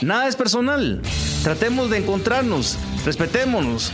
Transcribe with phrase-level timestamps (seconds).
[0.00, 1.02] Nada es personal.
[1.42, 3.92] Tratemos de encontrarnos, respetémonos.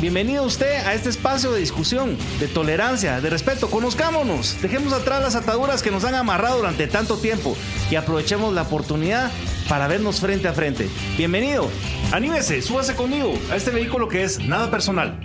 [0.00, 3.68] Bienvenido usted a este espacio de discusión, de tolerancia, de respeto.
[3.68, 7.56] Conozcámonos, dejemos atrás las ataduras que nos han amarrado durante tanto tiempo
[7.90, 9.30] y aprovechemos la oportunidad
[9.68, 10.88] para vernos frente a frente.
[11.16, 11.68] Bienvenido,
[12.12, 15.20] anímese, súbase conmigo a este vehículo que es nada personal.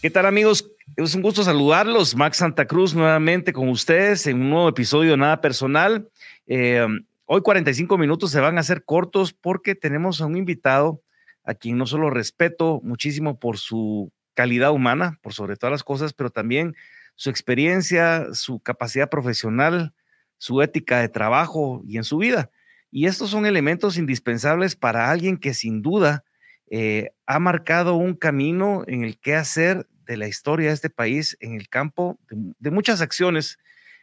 [0.00, 0.70] ¿Qué tal amigos?
[0.96, 2.14] Es un gusto saludarlos.
[2.16, 6.08] Max Santa Cruz nuevamente con ustedes en un nuevo episodio de Nada Personal.
[6.46, 6.86] Eh,
[7.30, 11.02] Hoy 45 minutos se van a hacer cortos porque tenemos a un invitado
[11.44, 16.14] a quien no solo respeto muchísimo por su calidad humana, por sobre todas las cosas,
[16.14, 16.74] pero también
[17.16, 19.92] su experiencia, su capacidad profesional,
[20.38, 22.50] su ética de trabajo y en su vida.
[22.90, 26.24] Y estos son elementos indispensables para alguien que sin duda
[26.70, 31.36] eh, ha marcado un camino en el que hacer de la historia de este país
[31.40, 33.58] en el campo de muchas acciones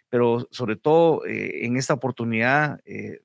[0.09, 3.21] pero sobre todo eh, en esta oportunidad eh,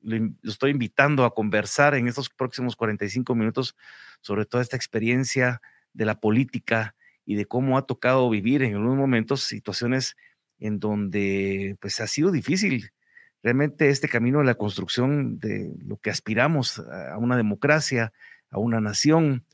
[0.00, 3.76] lo, estoy invitando a conversar en estos próximos 45 minutos
[4.20, 5.60] sobre toda esta experiencia
[5.92, 6.94] de la política
[7.24, 10.16] y de cómo ha tocado vivir en algunos momentos situaciones
[10.62, 12.92] en donde pues ha sido difícil
[13.42, 18.12] realmente este camino de la construcción de lo que aspiramos a una democracia,
[18.50, 19.44] a una nación.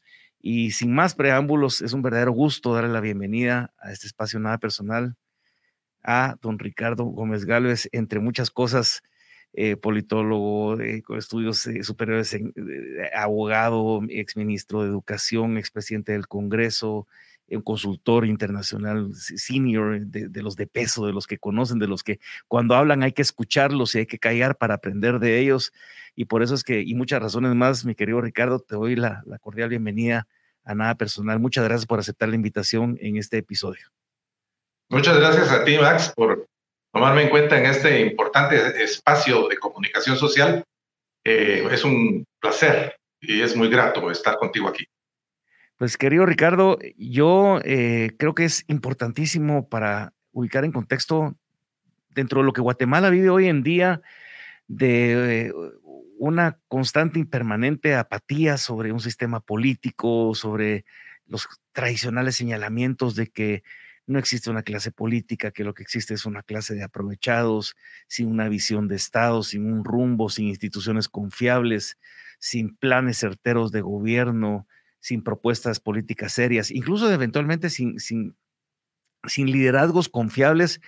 [0.41, 4.59] Y sin más preámbulos, es un verdadero gusto darle la bienvenida a este espacio nada
[4.59, 5.17] personal
[6.05, 9.03] a don Ricardo Gómez Gálvez, entre muchas cosas,
[9.55, 12.53] eh, politólogo, eh, con estudios eh, superiores, en,
[13.15, 17.09] abogado, exministro de Educación, expresidente del Congreso,
[17.57, 22.21] un consultor internacional senior de, los de peso, de los que conocen, de los que
[22.47, 25.73] cuando hablan hay que escucharlos y hay que callar para aprender de ellos.
[26.15, 29.23] Y por eso es que, y muchas razones más, mi querido Ricardo, te doy la
[29.41, 30.27] cordial bienvenida
[30.69, 31.41] a Nada Personal.
[31.41, 33.89] Muchas gracias por aceptar la invitación en este episodio.
[34.91, 36.47] Muchas gracias a ti, Max, por
[36.93, 40.63] tomarme en cuenta en este importante espacio de comunicación social.
[41.25, 44.87] Eh, es un placer y es muy grato estar contigo aquí.
[45.79, 51.37] Pues querido Ricardo, yo eh, creo que es importantísimo para ubicar en contexto
[52.11, 54.03] dentro de lo que Guatemala vive hoy en día
[54.67, 55.53] de
[56.19, 60.85] una constante y permanente apatía sobre un sistema político, sobre
[61.27, 63.63] los tradicionales señalamientos de que
[64.05, 67.77] no existe una clase política, que lo que existe es una clase de aprovechados,
[68.09, 71.99] sin una visión de Estado, sin un rumbo, sin instituciones confiables,
[72.41, 74.67] sin planes certeros de gobierno,
[75.01, 78.37] sin propuestas políticas serias, incluso eventualmente sin, sin,
[79.27, 80.81] sin liderazgos confiables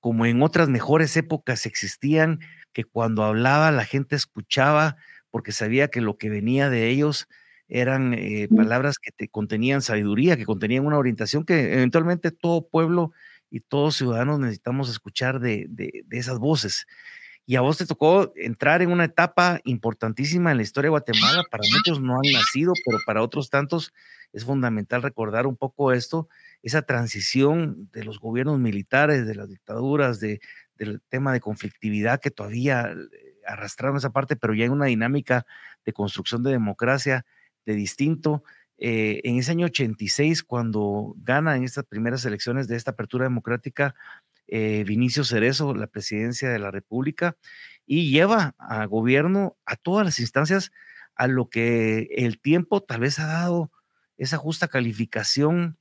[0.00, 2.40] como en otras mejores épocas existían,
[2.72, 4.96] que cuando hablaba la gente escuchaba
[5.30, 7.28] porque sabía que lo que venía de ellos
[7.68, 13.12] eran eh, palabras que te contenían sabiduría, que contenían una orientación que eventualmente todo pueblo
[13.50, 16.86] y todos ciudadanos necesitamos escuchar de, de, esas voces.
[17.48, 21.44] Y a vos te tocó entrar en una etapa importantísima en la historia de Guatemala.
[21.50, 23.94] Para muchos no han nacido, pero para otros tantos
[24.34, 26.28] es fundamental recordar un poco esto,
[26.62, 30.40] esa transición de los gobiernos militares, de las dictaduras, de,
[30.76, 32.96] del tema de conflictividad que todavía eh,
[33.46, 35.46] arrastraron esa parte, pero ya hay una dinámica
[35.86, 37.24] de construcción de democracia
[37.64, 38.44] de distinto.
[38.76, 43.94] Eh, en ese año 86, cuando gana en estas primeras elecciones de esta apertura democrática,
[44.48, 47.36] eh, Vinicio Cerezo la presidencia de la República
[47.86, 50.72] y lleva a gobierno a todas las instancias
[51.14, 53.70] a lo que el tiempo tal vez ha dado
[54.16, 55.78] esa justa calificación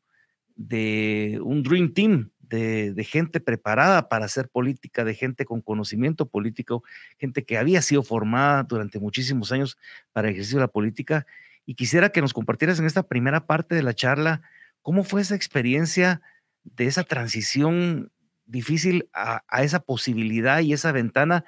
[0.55, 6.27] de un Dream Team, de, de, gente preparada para hacer política, de gente con conocimiento
[6.27, 6.83] político,
[7.17, 9.77] gente que había sido formada durante muchísimos años
[10.13, 11.25] para ejercer la política.
[11.65, 14.41] Y quisiera que nos compartieras en esta primera parte de la charla
[14.81, 16.21] cómo fue esa experiencia
[16.63, 18.11] de esa transición
[18.47, 21.45] difícil a, esa posibilidad y esa ventana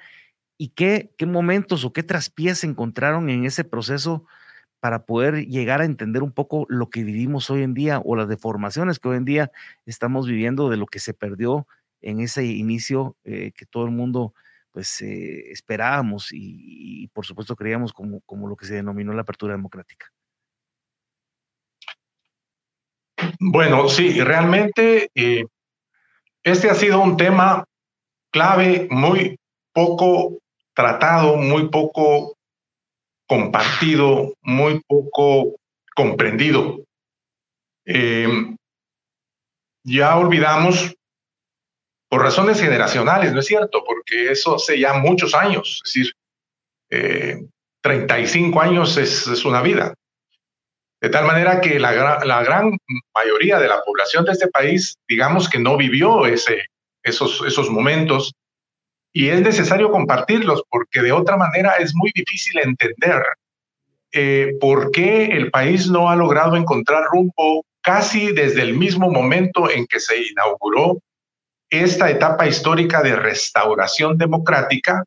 [0.56, 4.26] y qué, qué momentos o qué traspiés encontraron en ese proceso
[4.80, 8.28] para poder llegar a entender un poco lo que vivimos hoy en día o las
[8.28, 9.52] deformaciones que hoy en día
[9.86, 11.66] estamos viviendo de lo que se perdió
[12.00, 14.34] en ese inicio eh, que todo el mundo
[14.72, 19.54] pues eh, esperábamos y, por supuesto creíamos como, como lo que se denominó la apertura
[19.54, 20.06] democrática.
[23.38, 25.44] Bueno, sí, realmente eh,
[26.42, 27.64] este ha sido un tema
[28.32, 29.38] clave, muy
[29.72, 30.38] poco
[30.74, 32.36] tratado, muy poco
[33.26, 35.56] compartido, muy poco
[35.94, 36.80] comprendido.
[37.84, 38.56] Em,
[39.84, 40.94] ya olvidamos
[42.08, 43.84] por razones generacionales, ¿no es cierto?
[43.84, 45.80] Porque eso hace ya muchos años.
[45.84, 46.12] Es decir,
[46.90, 47.44] eh,
[47.82, 49.94] 35 años es, es una vida.
[51.00, 52.76] De tal manera que la, la, gran
[53.14, 56.66] mayoría de la población de este país, digamos que no vivió ese,
[57.02, 58.32] esos, esos momentos.
[59.12, 63.22] Y es necesario compartirlos porque de otra manera es muy difícil entender
[64.12, 69.70] eh, por qué el país no ha logrado encontrar rumbo casi desde el mismo momento
[69.70, 70.98] en que se inauguró
[71.70, 75.04] esta etapa histórica de restauración democrática,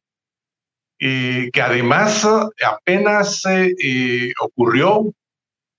[0.99, 2.25] eh, que además
[2.65, 5.11] apenas eh, ocurrió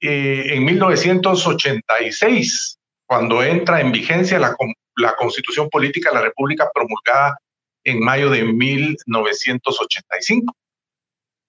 [0.06, 4.54] en 1986, cuando entra en vigencia la,
[4.96, 7.38] la Constitución Política de la República promulgada
[7.84, 10.54] en mayo de 1985.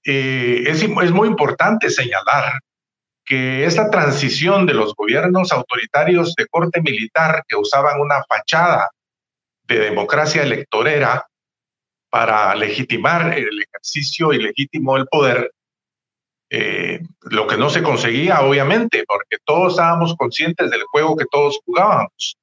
[0.06, 2.60] Eh, es, es muy importante señalar
[3.26, 8.90] que esta transición de los gobiernos autoritarios de corte militar que usaban una fachada
[9.64, 11.26] de democracia electorera
[12.12, 15.52] para legitimar el ejercicio ilegítimo del poder,
[16.50, 21.60] eh, lo que no se conseguía, obviamente, porque todos estábamos conscientes del juego que todos
[21.66, 22.38] jugábamos.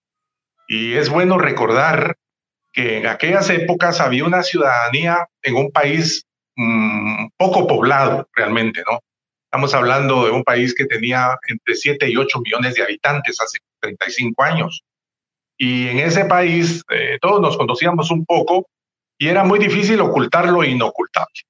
[0.68, 2.16] Y es bueno recordar
[2.72, 6.24] que en aquellas épocas había una ciudadanía en un país
[6.56, 9.00] mm, poco poblado realmente, ¿no?
[9.44, 13.58] Estamos hablando de un país que tenía entre 7 y 8 millones de habitantes hace
[13.80, 14.82] 35 años.
[15.58, 18.66] Y en ese país eh, todos nos conocíamos un poco
[19.18, 21.42] y era muy difícil ocultar lo inocultable.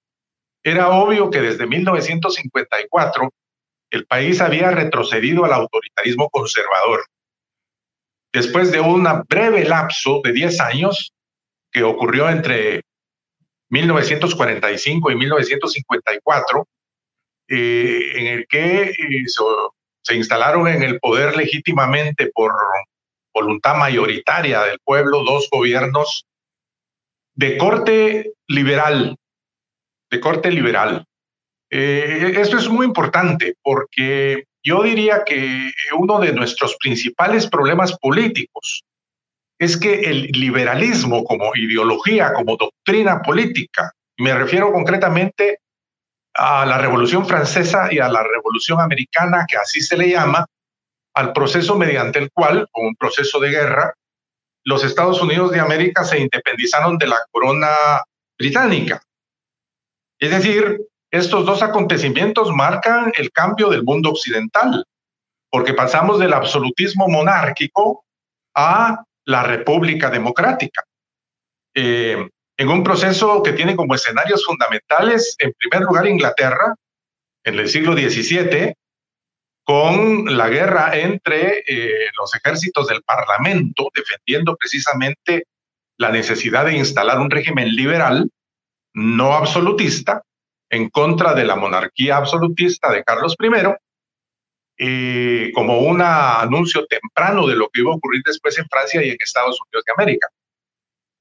[0.65, 3.31] Era obvio que desde 1954
[3.91, 7.05] el país había retrocedido al autoritarismo conservador.
[8.33, 11.13] Después de un breve lapso de 10 años
[11.71, 12.83] que ocurrió entre
[13.71, 16.69] 1945 y 1954,
[17.49, 19.25] eh, en el que eh,
[20.03, 22.53] se, instalaron en el poder legítimamente por
[23.35, 26.27] voluntad mayoritaria del pueblo dos gobiernos
[27.35, 29.17] de corte liberal,
[30.13, 31.05] de corte liberal.
[31.71, 38.85] Eh, esto es muy importante porque yo diría que uno de nuestros principales problemas políticos
[39.59, 45.61] es que el liberalismo como ideología, como doctrina política, me refiero concretamente
[46.35, 50.45] a la Revolución Francesa y a la Revolución Americana, que así se le llama,
[51.15, 53.95] al proceso mediante el cual, como un proceso de guerra,
[54.65, 58.03] los Estados Unidos de América se independizaron de la corona
[58.39, 59.03] británica.
[60.23, 60.81] Es decir,
[61.11, 64.85] estos dos acontecimientos marcan el cambio del mundo occidental,
[65.51, 68.05] porque pasamos del absolutismo monárquico
[68.55, 70.85] a la república democrática.
[71.75, 76.77] Eh, en un proceso que tiene como escenarios fundamentales, en primer lugar, Inglaterra,
[77.43, 78.75] en el siglo XVII,
[79.65, 85.47] con la guerra entre eh, los ejércitos del Parlamento, defendiendo precisamente
[85.97, 88.31] la necesidad de instalar un régimen liberal,
[88.95, 90.23] no absolutista,
[90.71, 93.75] en contra de la monarquía absolutista de Carlos I,
[94.79, 99.11] eh, como un anuncio temprano de lo que iba a ocurrir después en Francia y
[99.11, 100.29] en Estados Unidos de América.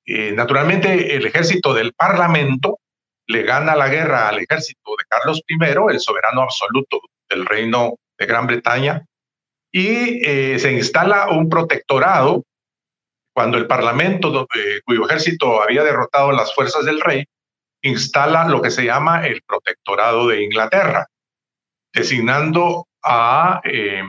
[0.05, 2.79] Eh, naturalmente, el ejército del Parlamento
[3.27, 5.57] le gana la guerra al ejército de Carlos I,
[5.91, 9.05] el soberano absoluto del reino de Gran Bretaña,
[9.71, 12.43] y eh, se instala un protectorado
[13.33, 14.47] cuando el Parlamento,
[14.85, 17.25] cuyo ejército había derrotado las fuerzas del rey,
[17.81, 21.07] instala lo que se llama el protectorado de Inglaterra,
[21.93, 24.03] designando a, eh,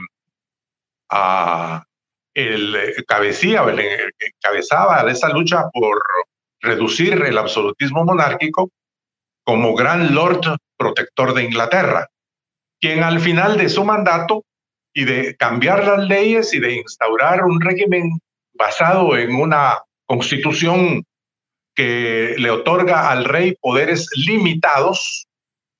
[1.09, 1.83] a
[2.33, 6.01] el cabecía, el que encabezaba esa lucha por
[6.61, 8.71] reducir el absolutismo monárquico
[9.43, 12.07] como gran Lord protector de Inglaterra,
[12.79, 14.43] quien al final de su mandato
[14.93, 18.19] y de cambiar las leyes y de instaurar un régimen
[18.53, 21.03] basado en una constitución
[21.75, 25.27] que le otorga al rey poderes limitados,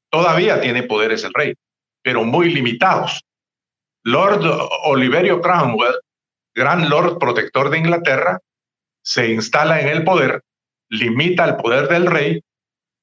[0.09, 1.53] todavía tiene poderes el rey,
[2.01, 3.23] pero muy limitados.
[4.03, 4.43] Lord
[4.83, 5.95] Oliverio Cromwell,
[6.55, 8.39] gran Lord protector de Inglaterra,
[9.03, 10.41] se instala en el poder,
[10.89, 12.41] limita el poder del rey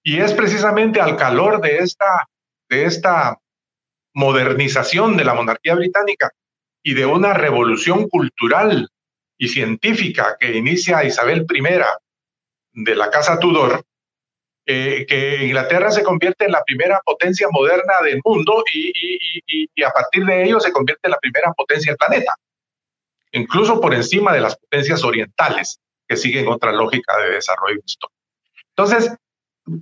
[0.03, 2.27] y es precisamente al calor de esta,
[2.69, 3.39] de esta
[4.15, 6.31] modernización de la monarquía británica
[6.83, 8.89] y de una revolución cultural
[9.39, 11.63] y científica que inicia Isabel I
[12.73, 13.83] de la Casa Tudor,
[14.67, 20.25] eh, que Inglaterra se convierte en la primera potencia moderna del mundo y, a partir
[20.25, 22.35] de ello se convierte en la primera potencia del planeta,
[23.33, 28.21] incluso por encima de las potencias orientales que siguen otra lógica de desarrollo histórico.
[28.77, 29.17] Entonces,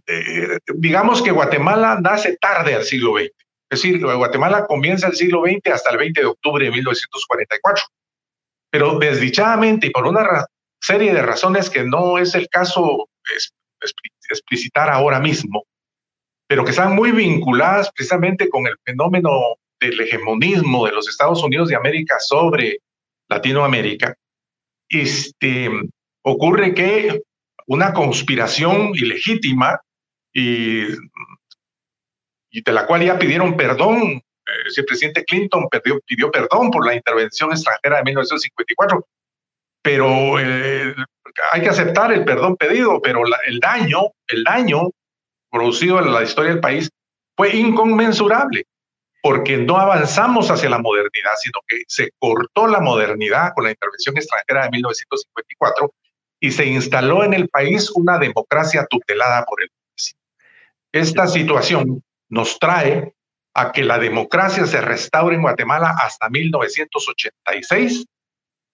[0.06, 3.30] eh, digamos que Guatemala nace tarde al siglo XX.
[3.70, 7.84] Es decir, Guatemala comienza el siglo XX hasta el 20 de octubre de 1944.
[8.70, 10.46] Pero desdichadamente y por una
[10.80, 13.08] serie de razones que no es el caso
[14.30, 15.64] explicitar ahora mismo,
[16.46, 19.30] pero que están muy vinculadas precisamente con el fenómeno
[19.80, 22.78] del hegemonismo de los Estados Unidos de América sobre
[23.28, 24.14] Latinoamérica,
[24.88, 25.70] este,
[26.22, 27.22] ocurre que
[27.66, 29.80] una conspiración ilegítima
[30.32, 30.84] y,
[32.50, 35.68] y de la cual ya pidieron perdón, eh, el presidente Clinton
[36.06, 39.06] pidió, perdón por la intervención extranjera de 1954,
[39.88, 40.94] pero eh,
[41.50, 44.90] hay que aceptar el perdón pedido, pero el daño, el daño
[45.50, 46.90] producido en la historia del país
[47.34, 48.66] fue inconmensurable
[49.22, 54.14] porque no avanzamos hacia la modernidad, sino que se cortó la modernidad con la intervención
[54.18, 55.90] extranjera de 1954
[56.38, 60.14] y se instaló en el país una democracia tutelada por el país.
[60.92, 63.14] Esta situación nos trae
[63.54, 68.04] a que la democracia se restaure en Guatemala hasta 1986,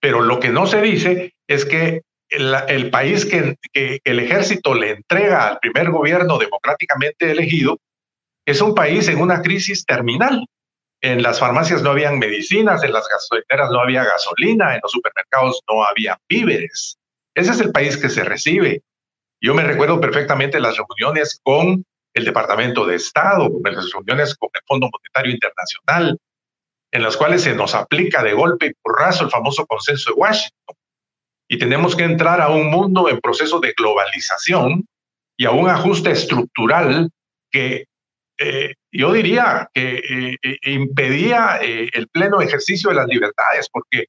[0.04, 4.90] pero lo que no se dice es que el, país que, que el ejército le
[4.90, 7.78] entrega al primer gobierno democráticamente elegido
[8.44, 10.44] es un país en una crisis terminal.
[11.00, 15.62] En las farmacias no habían medicinas, en las gasolineras no había gasolina, en los supermercados
[15.70, 16.98] no había víveres.
[17.34, 18.82] Ese es el país que se recibe.
[19.40, 21.82] Yo me recuerdo perfectamente las reuniones con
[22.12, 26.18] el Departamento de Estado, las reuniones con el Fondo Monetario Internacional,
[26.94, 30.76] en las cuales se nos aplica de golpe y porrazo el famoso consenso de Washington.
[31.48, 34.86] Y tenemos que entrar a un mundo en proceso de globalización
[35.36, 37.10] y a un ajuste estructural
[37.50, 37.86] que
[38.38, 44.06] eh, yo diría que eh, eh, impedía el pleno ejercicio de las libertades, porque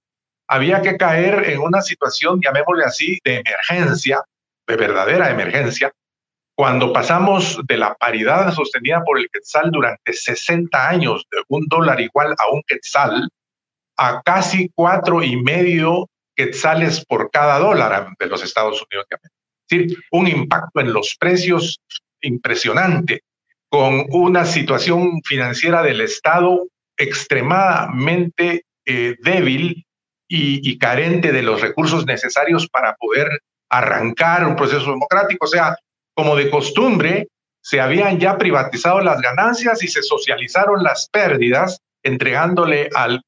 [0.48, 4.22] había que caer en una situación, llamémosle así, de emergencia,
[4.68, 5.92] de verdadera emergencia,
[6.56, 12.00] cuando pasamos de la paridad sostenida por el quetzal durante 60 años, de un dólar
[12.00, 13.30] igual a un quetzal,
[13.98, 19.06] a casi cuatro y medio quetzales por cada dólar de los Estados Unidos.
[19.12, 19.20] Es
[19.70, 21.82] decir, un impacto en los precios
[22.22, 23.22] impresionante
[23.70, 29.86] con una situación financiera del Estado extremadamente eh, débil
[30.28, 33.28] y, carente de los recursos necesarios para poder
[33.70, 35.46] arrancar un proceso democrático.
[35.46, 35.76] O sea,
[36.16, 37.28] como de costumbre,
[37.62, 43.22] se habían ya privatizado las ganancias y se socializaron las pérdidas, entregándole al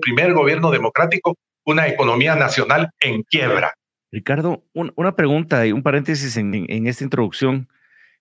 [0.00, 3.74] primer gobierno democrático una economía nacional en quiebra.
[4.12, 7.68] Ricardo, una pregunta y un paréntesis en esta introducción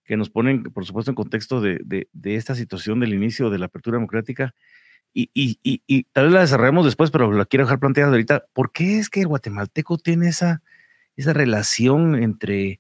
[0.10, 3.98] que nos ponen, por supuesto, en contexto de, esta situación del inicio de la apertura
[3.98, 4.56] democrática.
[5.14, 8.46] Y, tal vez la desarrollemos después, pero la quiero dejar planteada ahorita.
[8.54, 10.64] ¿Por qué es que el guatemalteco tiene esa
[11.16, 12.80] relación entre,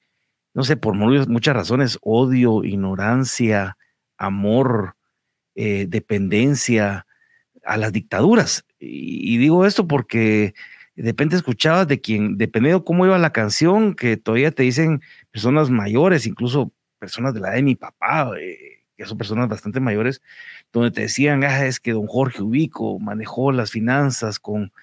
[0.59, 3.77] no sé, por muchas razones, odio, ignorancia,
[4.17, 4.97] amor,
[5.55, 7.07] eh, dependencia
[7.63, 8.65] a las dictaduras?
[8.77, 10.53] Y, digo esto porque
[10.97, 15.01] de repente escuchabas de quien, dependiendo cómo iba la canción, que todavía te dicen
[15.31, 20.21] personas mayores, incluso personas de la de mi papá, eh, que son personas bastante mayores,
[20.73, 24.73] donde te decían, ah, es que don Jorge Ubico manejó las finanzas con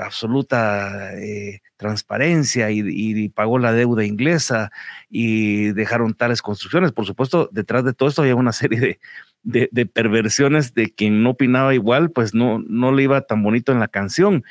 [0.00, 4.70] absoluta eh, transparencia y, pagó la deuda inglesa
[5.10, 6.92] y dejaron tales construcciones.
[6.92, 8.98] Por supuesto, detrás de todo esto había una serie
[9.42, 13.72] de, de, perversiones de quien no opinaba igual, pues no, no le iba tan bonito
[13.72, 14.44] en la canción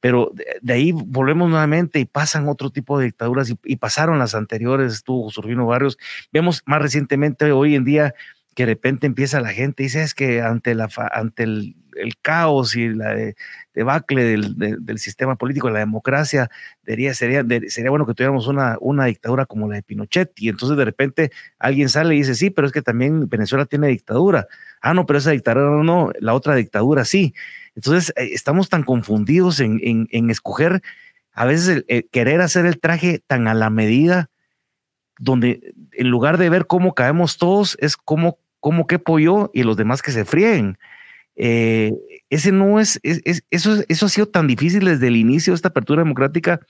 [0.00, 4.92] pero de, ahí volvemos nuevamente y pasan otro tipo de dictaduras y, pasaron las anteriores,
[4.92, 5.98] estuvo José Barrios.
[6.32, 8.14] Vemos más recientemente hoy en día
[8.54, 11.76] que de repente empieza la gente y dice es que ante, la, ante el,
[12.22, 13.14] caos y la
[13.74, 16.50] debacle del, sistema político, la democracia,
[16.84, 17.42] sería, sería,
[17.90, 20.32] bueno que tuviéramos una, una dictadura como la de Pinochet.
[20.36, 23.88] Y entonces de repente alguien sale y dice, sí, pero es que también Venezuela tiene
[23.88, 24.48] dictadura.
[24.80, 27.34] Ah, no, pero esa dictadura no, la otra dictadura sí.
[27.76, 30.82] Entonces, eh, estamos tan confundidos en, en, escoger
[31.32, 34.28] a veces querer hacer el traje tan a la medida,
[35.20, 39.76] donde en lugar de ver cómo caemos todos, es como, como que pollo y los
[39.76, 40.78] demás que se fríen.
[41.40, 41.92] Eh,
[42.30, 46.02] ese no es, eso, eso ha sido tan difícil desde el inicio de esta apertura
[46.02, 46.60] democrática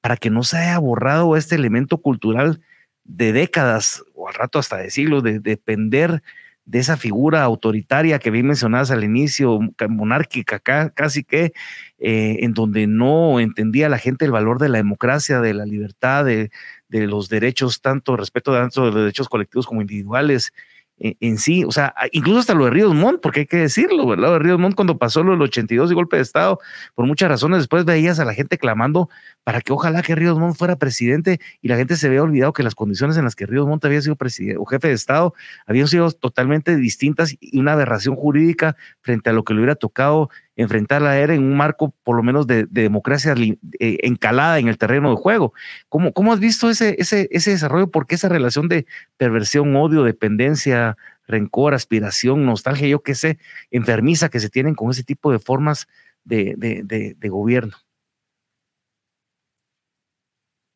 [0.00, 2.60] para que no se haya borrado este elemento cultural
[3.04, 6.22] de décadas o al rato hasta de siglos de depender
[6.64, 11.52] de esa figura autoritaria que bien mencionadas al inicio, monárquica casi que,
[11.98, 16.24] eh, en donde no entendía la gente el valor de la democracia, de la libertad,
[16.24, 16.50] de,
[16.88, 20.54] de los derechos, tanto respeto de los derechos colectivos como individuales,
[20.98, 24.28] en, sí, o sea, incluso hasta lo de Ríos Montt, porque hay que decirlo, ¿verdad?
[24.28, 26.60] Lo de Ríos Montt cuando pasó lo del 82 y golpe de Estado,
[26.94, 29.08] por muchas razones, después veías a la gente clamando
[29.42, 32.62] para que ojalá que Ríos Montt fuera presidente y la gente se había olvidado que
[32.62, 35.34] las condiciones en las que Ríos Montt había sido presidente o jefe de Estado
[35.66, 40.30] habían sido totalmente distintas y una aberración jurídica frente a lo que le hubiera tocado
[40.56, 44.78] enfrentar la era en un marco por lo menos de, democracia eh, encalada en el
[44.78, 45.52] terreno de juego.
[45.88, 47.90] ¿Cómo, has visto ese, desarrollo?
[47.90, 50.96] ¿Por qué esa relación de perversión, odio, dependencia,
[51.26, 53.38] rencor, aspiración, nostalgia, yo qué sé,
[53.70, 55.86] enfermiza que se tienen con ese tipo de formas
[56.24, 57.76] de gobierno?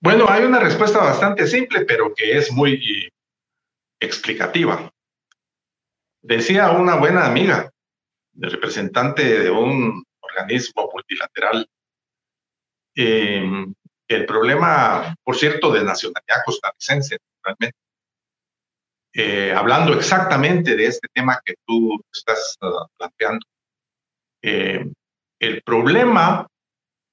[0.01, 3.11] Bueno, hay una respuesta bastante simple, pero que es muy
[4.01, 4.93] explicativa.
[6.23, 7.73] Decía una buena amiga,
[8.39, 11.69] representante de un organismo multilateral,
[12.95, 13.75] em,
[14.09, 17.77] el problema, por cierto, de nacionalidad costarricense, realmente,
[19.15, 23.47] eh, hablando exactamente de este tema que tú estás uh, planteando,
[24.43, 24.93] em,
[25.41, 26.47] el problema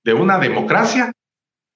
[0.03, 1.12] de una democracia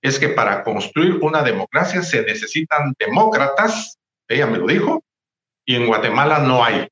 [0.02, 5.04] es que para construir una democracia se necesitan demócratas, ella me lo dijo,
[5.66, 6.88] y en Guatemala no hay.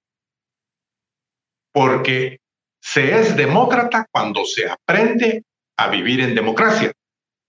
[1.72, 2.40] Porque
[2.88, 5.44] se es demócrata cuando se aprende
[5.76, 6.94] a vivir en democracia.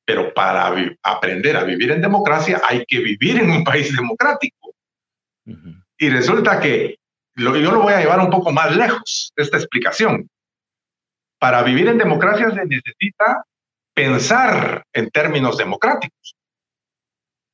[0.05, 4.75] Pero para aprender a vivir en democracia hay que vivir en un país democrático.
[5.97, 6.97] Y resulta que
[7.37, 10.29] yo lo voy a llevar un poco más lejos, esta explicación.
[11.39, 13.45] Para vivir en democracia se necesita
[13.95, 16.35] pensar en términos democráticos,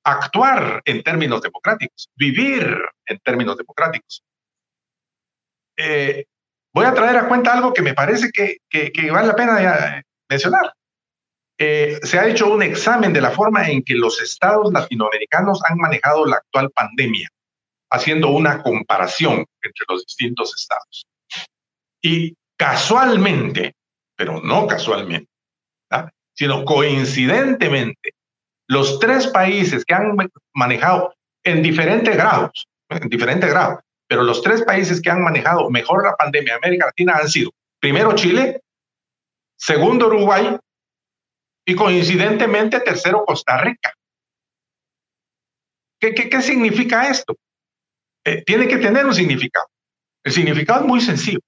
[0.04, 4.22] actuar en términos democráticos, vivir en términos democráticos.
[5.76, 6.24] Eh,
[6.74, 8.58] voy a traer a cuenta algo que me parece que,
[9.10, 10.74] vale la pena mencionar.
[11.56, 15.78] Eh, se ha hecho un examen de la forma en que los estados latinoamericanos han
[15.78, 17.30] manejado la actual pandemia,
[17.90, 21.06] haciendo una comparación entre los distintos estados.
[22.02, 23.76] Y casualmente,
[24.16, 25.30] pero no casualmente,
[26.36, 28.14] sino coincidentemente,
[28.66, 30.16] los tres países que han
[30.52, 31.14] manejado
[31.44, 33.80] en diferentes grados, en diferentes grados,
[34.14, 37.50] pero los tres países que han manejado mejor la pandemia en América Latina han sido,
[37.80, 38.62] primero Chile,
[39.56, 40.56] segundo Uruguay
[41.66, 43.92] y coincidentemente tercero Costa Rica.
[45.98, 47.34] ¿Qué, qué, significa esto?
[48.24, 49.66] Eh, tiene que tener un significado.
[50.22, 51.40] El significado es muy sencillo.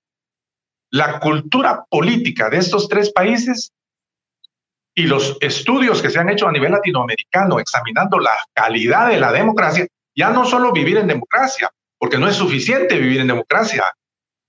[0.90, 3.70] La cultura política de estos tres países
[4.92, 9.30] y los estudios que se han hecho a nivel latinoamericano examinando la calidad de la
[9.30, 9.86] democracia,
[10.16, 11.70] ya no solo vivir en democracia,
[12.06, 13.92] porque no es suficiente vivir en democracia,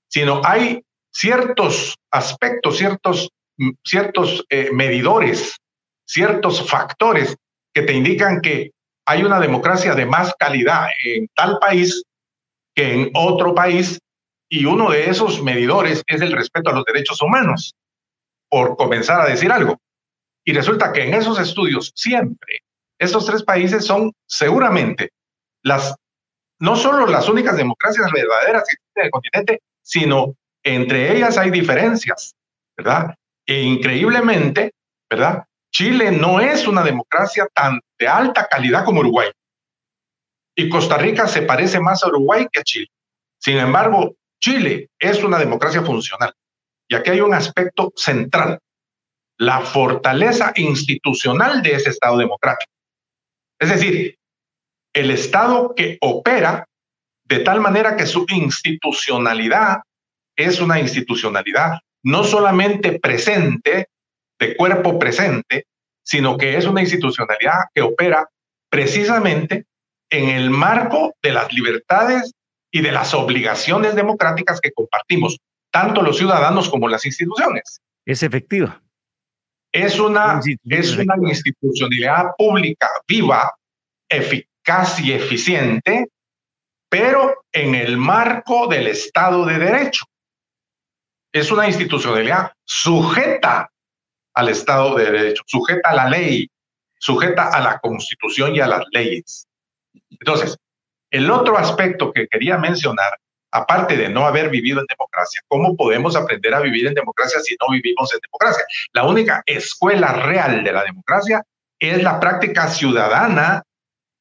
[0.07, 0.79] sino hay
[1.11, 5.57] ciertos aspectos, ciertos, mm, ciertos eh, medidores,
[6.05, 7.35] ciertos factores
[7.73, 8.73] que te indican que
[9.07, 12.03] hay una democracia de más calidad en tal país
[12.75, 13.97] que en otro país,
[14.47, 17.73] y uno de esos medidores es el respeto a los derechos humanos,
[18.51, 19.81] por comenzar a decir algo.
[20.45, 22.59] Y resulta que en esos estudios siempre,
[22.99, 25.09] estos tres países son seguramente
[25.63, 25.95] las,
[26.59, 31.51] no solo las únicas democracias verdaderas que existen en el continente, sino entre ellas hay
[31.51, 32.35] diferencias,
[32.75, 33.15] ¿verdad?
[33.45, 34.73] E increíblemente,
[35.09, 35.43] ¿verdad?
[35.71, 39.29] Chile no es una democracia tan de alta calidad como Uruguay.
[40.55, 42.87] Y Costa Rica se parece más a Uruguay que a Chile.
[43.37, 46.33] Sin embargo, Chile es una democracia funcional.
[46.87, 48.59] Y aquí hay un aspecto central
[49.37, 52.71] la fortaleza institucional de ese Estado democrático.
[53.59, 54.17] Es decir,
[54.97, 56.65] el Estado que opera
[57.25, 59.77] de tal manera que su institucionalidad
[60.35, 63.89] es una institucionalidad no solamente presente,
[64.39, 65.65] de cuerpo presente,
[66.03, 68.27] sino que es una institucionalidad que opera
[68.69, 69.65] precisamente
[70.09, 72.31] en el marco de las libertades
[72.71, 75.37] y de las obligaciones democráticas que compartimos,
[75.71, 77.81] tanto los ciudadanos como las instituciones.
[78.05, 78.81] Es efectiva.
[79.71, 83.53] Es una, es una institucionalidad pública viva,
[84.07, 84.56] eficaz
[84.99, 86.09] y eficiente,
[86.89, 90.05] pero en el marco del Estado de Derecho.
[91.31, 93.69] Es una institucionalidad sujeta
[94.33, 96.49] al Estado de Derecho, sujeta a la ley,
[96.99, 99.47] sujeta a la Constitución y a las leyes.
[100.09, 100.57] Entonces,
[101.11, 103.17] el otro aspecto que quería mencionar
[103.51, 107.55] aparte de no haber vivido en democracia, ¿cómo podemos aprender a vivir en democracia si
[107.61, 108.65] no vivimos en democracia?
[108.91, 111.41] La única escuela real de la democracia
[111.79, 113.63] es la práctica ciudadana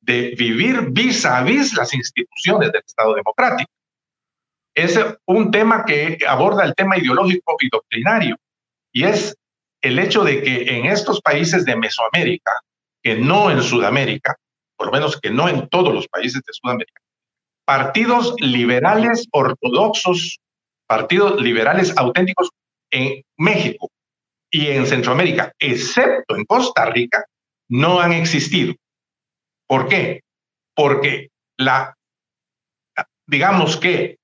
[0.06, 3.70] de vivir vis a vis las instituciones del Estado democrático.
[4.74, 8.36] Es un tema que aborda el tema ideológico y doctrinario,
[8.92, 9.36] y es
[9.82, 12.52] el hecho de que en estos países de Mesoamérica,
[13.02, 14.36] que no en Sudamérica,
[14.76, 17.00] por lo menos que no en todos los países de Sudamérica,
[17.64, 20.38] partidos liberales ortodoxos,
[20.86, 22.50] partidos liberales auténticos
[22.92, 23.90] en México
[24.50, 27.24] y en Centroamérica, excepto en Costa Rica,
[27.68, 28.74] no han existido.
[29.66, 30.22] ¿Por qué?
[30.74, 31.94] Porque la,
[33.26, 34.18] digamos que,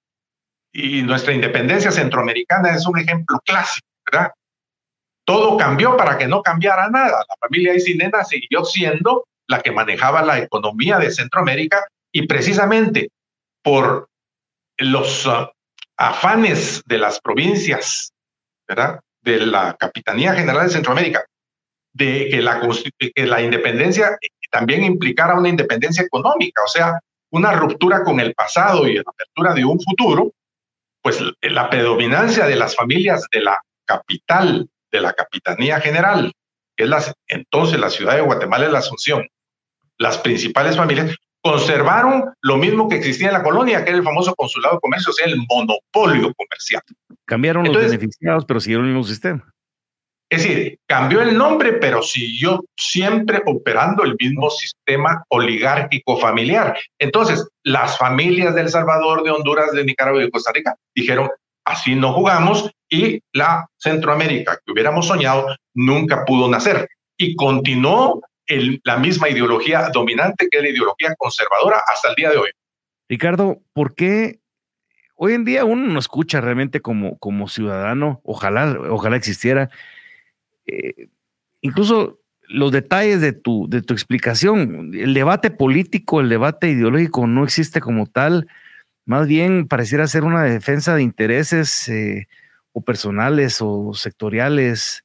[0.73, 4.33] y nuestra independencia centroamericana es un ejemplo clásico, ¿verdad?
[5.25, 7.25] Todo cambió para que no cambiara nada.
[7.29, 13.11] La familia Isinena siguió siendo la que manejaba la economía de Centroamérica y precisamente
[13.63, 14.09] por
[14.79, 15.53] los ah,
[15.97, 18.13] afanes de las provincias,
[18.67, 19.01] ¿verdad?
[19.23, 21.25] De la Capitanía General de Centroamérica,
[21.93, 22.61] de que la,
[23.15, 24.19] que la independencia
[24.53, 29.55] también implicara una independencia económica, o sea, una ruptura con el pasado y la apertura
[29.55, 30.33] de un futuro,
[31.01, 36.31] pues la predominancia de las familias de la capital, de la Capitanía General,
[36.77, 39.27] que es entonces la ciudad de Guatemala es la Asunción,
[39.99, 44.35] las principales familias, conservaron lo mismo que existía en la colonia, que era el famoso
[44.35, 46.83] consulado de comercio, o sea, el monopolio comercial.
[47.25, 49.53] Cambiaron los beneficiados, pero siguieron el mismo sistema.
[50.33, 56.75] Es decir, cambió el nombre, pero siguió siempre operando el mismo sistema oligárquico familiar.
[56.99, 61.29] Entonces, las familias de El Salvador, de Honduras, de Nicaragua y de Costa Rica dijeron,
[61.67, 66.89] así no jugamos y la Centroamérica que hubiéramos soñado nunca pudo nacer.
[67.19, 68.23] Y continuó
[68.85, 72.51] la misma ideología dominante que es la ideología conservadora hasta el día de hoy.
[73.07, 74.41] Ricardo, ¿por qué
[75.15, 78.23] hoy en día uno no escucha realmente como, como ciudadano?
[78.25, 79.69] Ojalá, ojalá existiera.
[80.67, 81.09] Eh,
[81.61, 87.45] incluso los detalles de tu, de tu explicación, el debate político, el debate ideológico no
[87.45, 88.49] existe como tal,
[89.07, 92.29] más bien pareciera ser una defensa de intereses eh,
[92.73, 95.05] o personales o sectoriales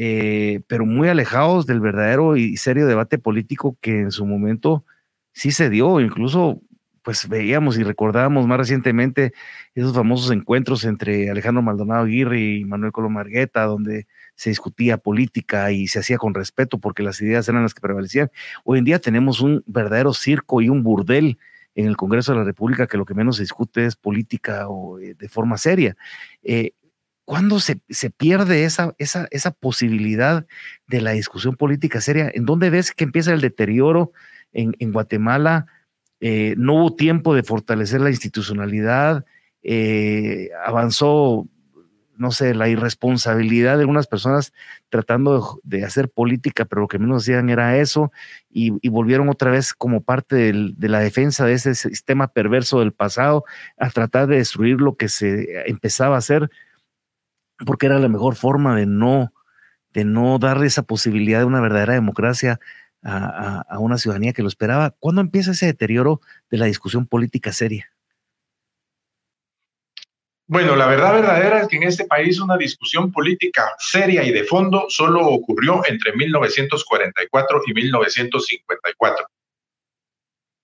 [0.00, 4.84] eh, pero muy alejados del verdadero y serio debate político que en su momento
[5.32, 6.62] sí se dio, incluso
[7.02, 9.32] pues veíamos y recordábamos más recientemente
[9.74, 14.06] esos famosos encuentros entre Alejandro Maldonado Aguirre y Manuel Colomargueta, donde
[14.38, 18.30] se discutía política y se hacía con respeto porque las ideas eran las que prevalecían.
[18.64, 21.38] Hoy en día tenemos un verdadero circo y un burdel
[21.74, 25.00] en el Congreso de la República que lo que menos se discute es política o
[25.00, 25.96] eh, de forma seria.
[26.44, 26.70] Eh,
[27.24, 30.46] ¿Cuándo se, se pierde esa, esa, esa, posibilidad
[30.86, 32.30] de la discusión política seria?
[32.32, 34.12] ¿En dónde ves que empieza el deterioro
[34.52, 35.66] en, en Guatemala?
[36.20, 39.24] Eh, no hubo tiempo de fortalecer la institucionalidad,
[40.64, 41.48] avanzó,
[42.18, 44.52] no sé, la irresponsabilidad de algunas personas
[44.88, 48.12] tratando de, hacer política, pero lo que menos hacían era eso,
[48.50, 52.92] y, volvieron otra vez como parte del, de la defensa de ese sistema perverso del
[52.92, 53.44] pasado
[53.78, 56.50] a tratar de destruir lo que se empezaba a hacer
[57.64, 59.32] porque era la mejor forma de no,
[59.92, 62.60] de no darle esa posibilidad de una verdadera democracia
[63.02, 64.94] a, a, una ciudadanía que lo esperaba.
[64.98, 67.90] ¿Cuándo empieza ese deterioro de la discusión política seria?
[70.50, 74.44] Bueno, la verdad verdadera es que en este país una discusión política seria y de
[74.44, 79.26] fondo solo ocurrió entre 1944 y 1954.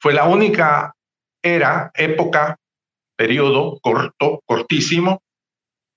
[0.01, 0.95] Fue la única
[1.43, 2.57] era, época,
[3.15, 5.23] periodo corto, cortísimo,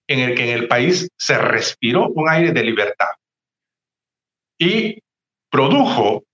[0.06, 3.12] en el que en el país se respiró un aire de libertad
[4.60, 5.00] y
[5.50, 6.26] produjo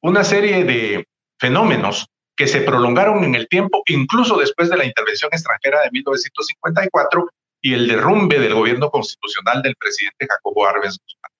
[0.00, 1.08] una serie de
[1.40, 2.06] fenómenos
[2.38, 7.28] que se prolongaron en el tiempo, incluso después de la intervención extranjera de 1954
[7.60, 11.32] y el derrumbe del gobierno constitucional del presidente Jacobo Arbenz Guzmán.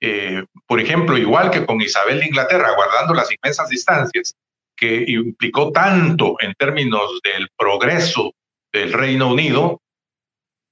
[0.00, 4.34] Eh, por ejemplo, igual que con Isabel de Inglaterra, guardando las inmensas distancias
[4.76, 8.32] que implicó tanto en términos del progreso
[8.72, 9.80] del Reino Unido,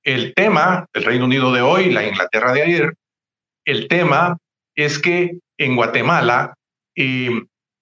[0.02, 2.94] el tema del Reino Unido de hoy, la Inglaterra de ayer,
[3.64, 4.36] el tema
[4.74, 6.54] es que en Guatemala
[6.96, 7.30] eh,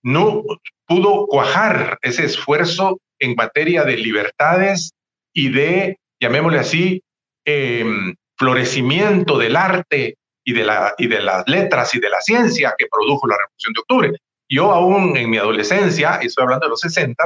[0.02, 0.42] no
[0.86, 4.92] pudo cuajar ese esfuerzo en materia de libertades
[5.32, 7.02] y de, llamémosle así,
[7.44, 12.74] em, florecimiento del arte y de, la, y de las letras y de la ciencia
[12.76, 14.12] que produjo la Revolución de Octubre.
[14.48, 17.24] Yo aún en mi adolescencia, estoy hablando de los 60,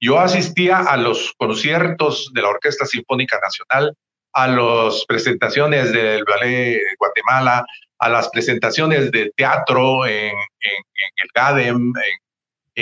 [0.00, 3.94] yo asistía a los conciertos de la Orquesta Sinfónica Nacional
[4.34, 7.64] a las presentaciones del Ballet de Guatemala,
[7.98, 11.92] a las presentaciones de teatro en, el GADEM,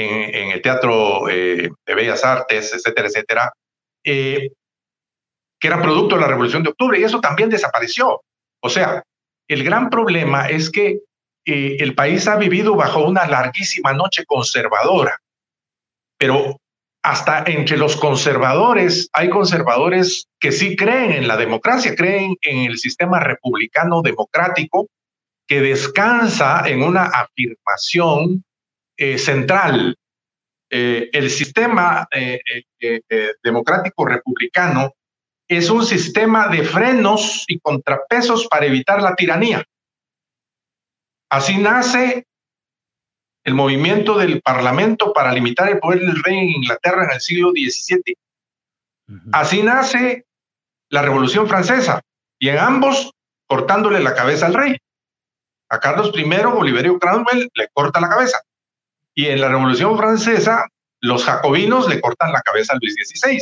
[0.04, 3.52] en, el Teatro eh, de Bellas Artes, etcétera, etcétera,
[4.04, 4.50] eh,
[5.58, 8.22] que era producto de la Revolución de Octubre, y eso también desapareció.
[8.60, 9.02] O sea,
[9.48, 11.00] el gran problema es que
[11.44, 15.18] eh, el país ha vivido bajo una larguísima noche conservadora,
[16.18, 16.60] pero
[17.02, 22.78] hasta entre los conservadores hay conservadores que sí creen en la democracia, creen en el
[22.78, 24.88] sistema republicano democrático
[25.46, 28.44] que descansa en una afirmación
[28.96, 29.96] eh, central.
[30.68, 32.40] Eh, el sistema eh,
[33.42, 34.92] democrático republicano
[35.48, 39.64] es un sistema de frenos y contrapesos para evitar la tiranía.
[41.30, 42.24] Así nace
[43.44, 47.50] el movimiento del Parlamento para limitar el poder del rey en Inglaterra en el siglo
[47.50, 48.16] XVII.
[49.32, 50.26] Así nace
[50.88, 52.02] la Revolución Francesa,
[52.38, 53.12] y en ambos
[53.46, 54.76] cortándole la cabeza al rey.
[55.68, 58.40] A Carlos I, Oliverio Cromwell le corta la cabeza.
[59.18, 60.68] Y en la Revolución Francesa,
[61.00, 63.40] los jacobinos le cortan la cabeza a Luis XVI.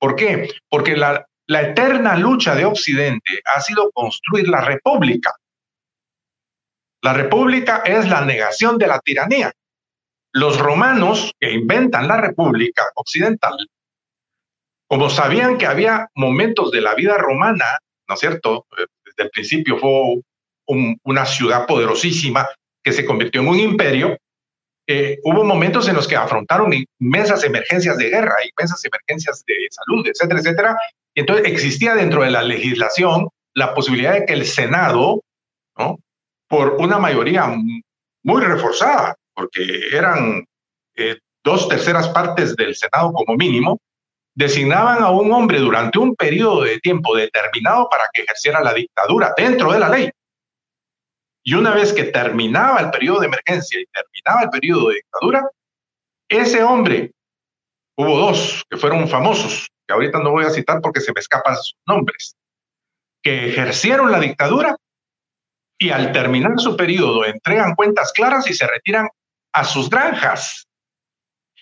[0.00, 0.50] ¿Por qué?
[0.68, 5.32] Porque la, eterna lucha de Occidente ha sido construir la república.
[7.00, 9.52] La república es la negación de la tiranía.
[10.32, 13.56] Los romanos que inventan la república occidental,
[14.88, 18.66] como sabían que había momentos de la vida romana, ¿no es cierto?
[19.04, 20.20] Desde el principio fue
[21.04, 22.48] una ciudad poderosísima
[22.82, 24.18] que se convirtió en un imperio,
[24.90, 30.06] eh, hubo momentos en los que afrontaron inmensas emergencias de guerra, inmensas emergencias de salud,
[30.06, 30.78] etcétera, etcétera.
[31.14, 35.22] Y entonces existía dentro de la legislación la posibilidad de que el Senado,
[35.76, 35.98] ¿no?
[36.48, 37.54] por una mayoría
[38.24, 40.46] muy reforzada, porque eran
[40.96, 43.78] eh, dos terceras partes del Senado como mínimo,
[44.34, 49.34] designaban a un hombre durante un periodo de tiempo determinado para que ejerciera la dictadura
[49.36, 50.10] dentro de la ley.
[51.48, 55.48] Y una vez que terminaba el periodo de emergencia y terminaba el periodo de dictadura,
[56.28, 57.12] ese hombre,
[57.96, 61.56] hubo dos que fueron famosos, que ahorita no voy a citar porque se me escapan
[61.56, 62.36] sus nombres,
[63.22, 64.76] que ejercieron la dictadura
[65.78, 69.08] y al terminar su periodo entregan cuentas claras y se retiran
[69.54, 70.66] a sus granjas.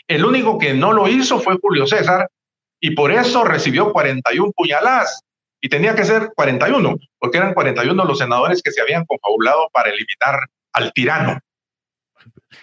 [0.09, 2.29] El único que no lo hizo fue Julio César
[2.81, 5.23] y por eso recibió 41 puñaladas
[5.67, 9.91] y tenía que ser 41, porque eran 41 los senadores que se habían confabulado para
[9.91, 11.41] eliminar al tirano.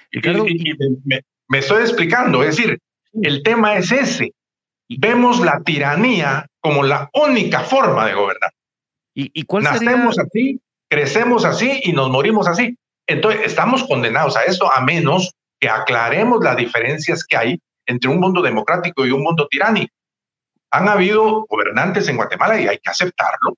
[0.10, 0.22] Y,
[1.50, 2.80] me, estoy explicando, es decir,
[3.22, 4.32] el tema es ese.
[4.88, 8.54] Vemos la tiranía como la única forma de gobernar.
[9.14, 12.78] ¿Y, y cuál Nacemos así, crecemos así y nos morimos así.
[13.06, 18.22] Entonces, estamos condenados a esto a menos que aclaremos las diferencias que hay entre un
[18.22, 19.94] mundo democrático y un mundo tiránico
[20.74, 23.56] han habido gobernantes en Guatemala, y hay que aceptarlo,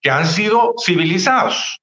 [0.00, 1.78] que han sido civilizados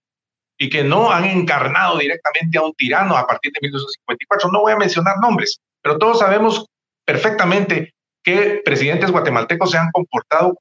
[0.57, 4.51] y que no han encarnado directamente a un tirano a partir de 1954.
[4.51, 6.65] No voy a mencionar nombres, pero todos sabemos
[7.05, 10.57] perfectamente que presidentes guatemaltecos se han comportado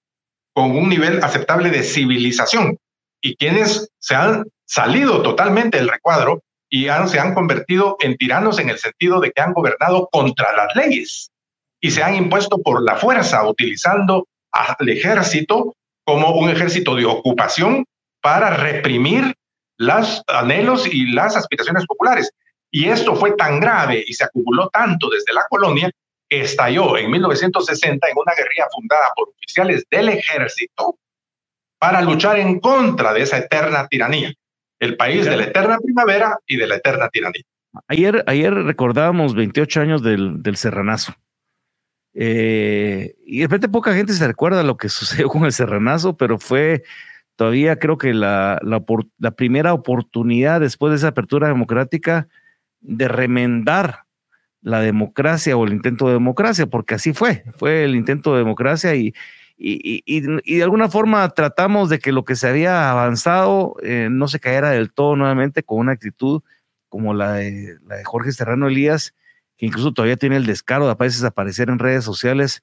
[0.53, 2.77] con un nivel aceptable de civilización
[3.23, 8.69] y quienes se han salido totalmente del recuadro y se han convertido en tiranos en
[8.69, 11.32] el sentido de que han gobernado contra las leyes
[11.83, 17.85] y se han impuesto por la fuerza, utilizando al ejército como un ejército de ocupación
[18.23, 19.35] para reprimir
[19.79, 22.31] los anhelos y las aspiraciones populares.
[22.71, 25.91] Y esto fue tan grave y se acumuló tanto desde la colonia
[26.29, 30.97] que estalló en 1960 en una guerrilla fundada por oficiales del ejército
[31.81, 34.33] para luchar en contra de esa eterna tiranía,
[34.79, 37.43] el país de la eterna primavera y de la eterna tiranía.
[37.89, 41.15] Ayer, ayer recordábamos 28 años del, del Serranazo.
[42.15, 46.39] Eh, y de repente poca gente se recuerda lo que sucedió con el Serranazo, pero
[46.39, 46.83] fue
[47.37, 52.29] todavía creo que la, la, primera oportunidad después de esa apertura democrática
[52.81, 54.05] de remendar
[54.61, 58.95] la democracia o el intento de democracia, porque así fue, fue el intento de democracia
[58.95, 59.15] y,
[59.57, 64.29] y, y, de alguna forma tratamos de que lo que se había avanzado eh, no
[64.29, 66.43] se cayera del todo nuevamente con una actitud
[66.89, 69.15] como la de, la de Jorge Serrano Elías,
[69.67, 72.63] incluso todavía tiene el descaro de a veces aparecer en redes sociales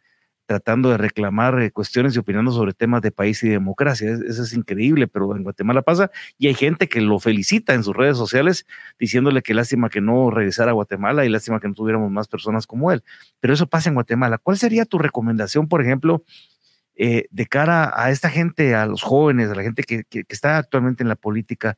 [0.49, 4.17] tratando de reclamar eh, cuestiones y opinando sobre temas de país y democracia.
[4.27, 6.09] Eso es increíble, pero en Guatemala pasa
[6.39, 8.65] y hay gente que lo felicita en sus redes sociales
[8.99, 12.65] diciéndole que lástima que no regresara a Guatemala y lástima que no tuviéramos más personas
[12.65, 13.03] como él.
[13.39, 14.39] Pero eso pasa en Guatemala.
[14.39, 16.23] ¿Cuál sería tu recomendación, por ejemplo,
[16.95, 21.03] eh, de cara a esta gente, a los jóvenes, a la gente que, está actualmente
[21.03, 21.77] en la política?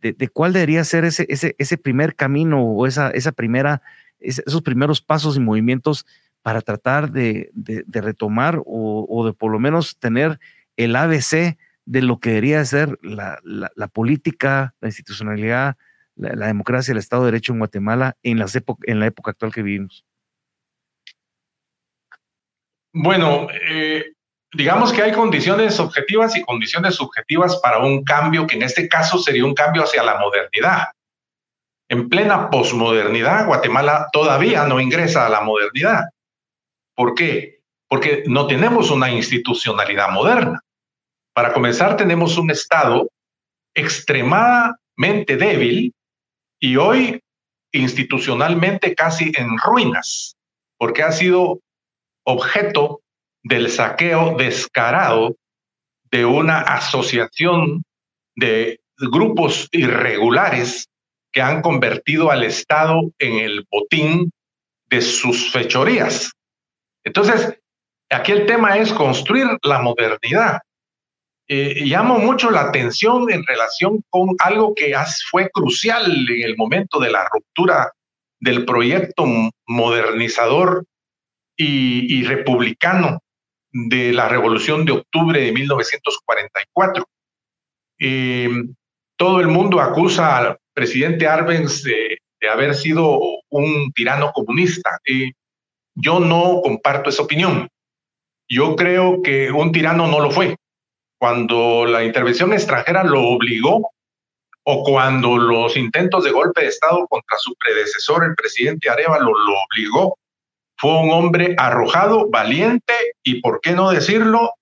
[0.00, 3.80] De, cuál debería ser ese, ese, ese primer camino o esa, esa primera
[4.20, 6.06] esos primeros pasos y movimientos
[6.42, 7.50] para tratar de,
[7.88, 10.38] retomar o, de por lo menos tener
[10.76, 13.40] el ABC de lo que debería ser la,
[13.92, 15.76] política, la institucionalidad,
[16.16, 19.62] la, democracia, el Estado de Derecho en Guatemala en, las en la época actual que
[19.62, 20.04] vivimos?
[22.92, 24.12] Bueno, eh,
[24.52, 29.18] digamos que hay condiciones objetivas y condiciones subjetivas para un cambio que en este caso
[29.18, 30.88] sería un cambio hacia la modernidad.
[31.90, 36.04] En plena posmodernidad, Guatemala todavía no ingresa a la modernidad.
[36.94, 37.60] ¿Por qué?
[37.88, 40.60] Porque no tenemos una institucionalidad moderna.
[41.32, 43.08] Para comenzar, tenemos un Estado
[43.74, 45.94] extremadamente débil
[46.60, 47.22] y hoy
[47.72, 50.36] institucionalmente casi en ruinas,
[50.76, 51.60] porque ha sido
[52.24, 53.00] objeto
[53.42, 55.36] del saqueo descarado
[56.10, 57.82] de una asociación
[58.34, 60.88] de grupos irregulares
[61.32, 64.30] que han convertido al Estado en el botín
[64.86, 66.32] de sus fechorías.
[67.04, 67.58] Entonces,
[68.10, 70.58] aquí el tema es construir la modernidad.
[71.50, 74.94] Eh, llamo mucho la atención en relación con algo que
[75.30, 77.90] fue crucial en el momento de la ruptura
[78.40, 79.24] del proyecto
[79.66, 80.84] modernizador
[81.56, 83.20] y, republicano
[83.72, 87.04] de la revolución de octubre de 1944.
[89.16, 93.18] todo el mundo acusa presidente Arbenz de, haber sido
[93.50, 94.90] un tirano comunista.
[95.96, 97.68] yo no comparto esa opinión.
[98.48, 100.54] Yo creo que un tirano no lo fue.
[101.18, 103.90] Cuando la intervención extranjera lo obligó
[104.62, 109.54] o cuando los intentos de golpe de Estado contra su predecesor, el presidente Arevalo, lo
[109.64, 110.16] obligó,
[110.76, 114.52] fue un hombre arrojado, valiente y, por qué no decirlo,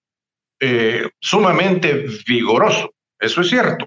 [0.61, 2.91] eh, sumamente vigoroso.
[3.21, 3.87] Eso es cierto.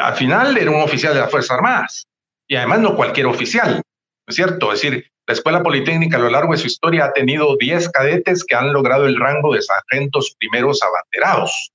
[0.00, 2.06] Al final era un oficial de las Fuerzas Armadas
[2.48, 3.82] y además no cualquier oficial,
[4.26, 4.72] es cierto?
[4.72, 8.44] Es decir, la Escuela Politécnica a lo largo de su historia ha tenido 10 cadetes
[8.44, 11.72] que han logrado el rango de sargentos primeros abanderados.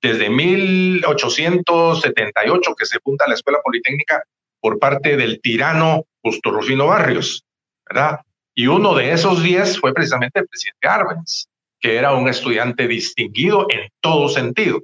[0.00, 4.22] Desde 1878 que se funda la Escuela Politécnica
[4.60, 7.44] por parte del tirano Justo Rufino Barrios,
[7.88, 8.20] ¿verdad?
[8.54, 11.48] Y uno de esos 10 fue precisamente el presidente Arbenz,
[11.80, 14.80] que era un estudiante distinguido en todo sentido.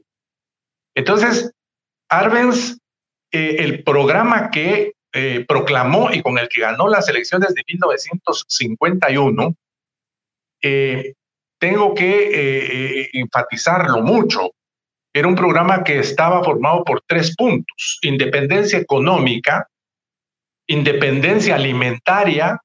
[0.97, 1.53] Entonces,
[2.09, 2.79] Arbenz,
[3.33, 9.55] eh, el programa que eh, proclamó y con el que ganó las elecciones de 1951,
[10.63, 11.15] eh,
[11.59, 14.51] tengo que eh, enfatizarlo mucho.
[15.13, 19.67] Era un programa que estaba formado por tres puntos, independencia económica,
[20.67, 22.61] independencia alimentaria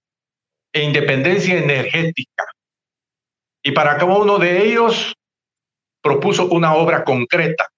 [0.74, 2.46] e independencia energética.
[3.64, 5.16] Y para cada uno de ellos
[6.02, 7.70] propuso una obra concreta,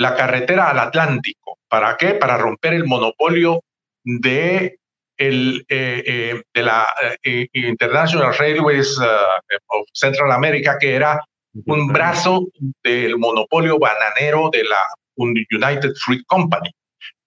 [0.00, 1.58] la carretera al Atlántico.
[1.68, 2.14] ¿Para qué?
[2.14, 3.62] Para romper el monopolio
[4.02, 4.78] de,
[5.18, 6.88] el, eh, eh, de la
[7.22, 11.22] eh, International Railways of Central America, que era
[11.66, 12.48] un brazo
[12.82, 14.86] del monopolio bananero de la
[15.16, 16.70] United Fruit Company,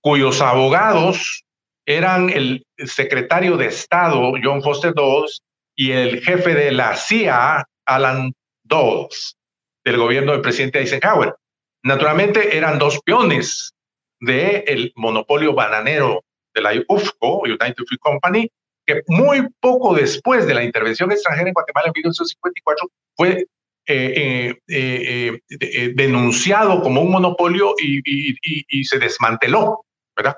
[0.02, 1.44] cuyos abogados
[1.86, 5.42] eran el secretario de Estado, John Foster Dulles,
[5.76, 8.34] y el jefe de la CIA, Alan
[8.64, 9.36] Dulles,
[9.86, 11.36] del gobierno del presidente Eisenhower.
[11.84, 13.74] Naturalmente eran dos peones
[14.20, 18.50] del monopolio bananero de la UFCO, United Fruit Company,
[18.86, 23.46] que muy poco después de la intervención extranjera en Guatemala en 1954 fue
[23.86, 30.38] eh, eh, eh, denunciado como un monopolio y, se desmanteló, ¿verdad?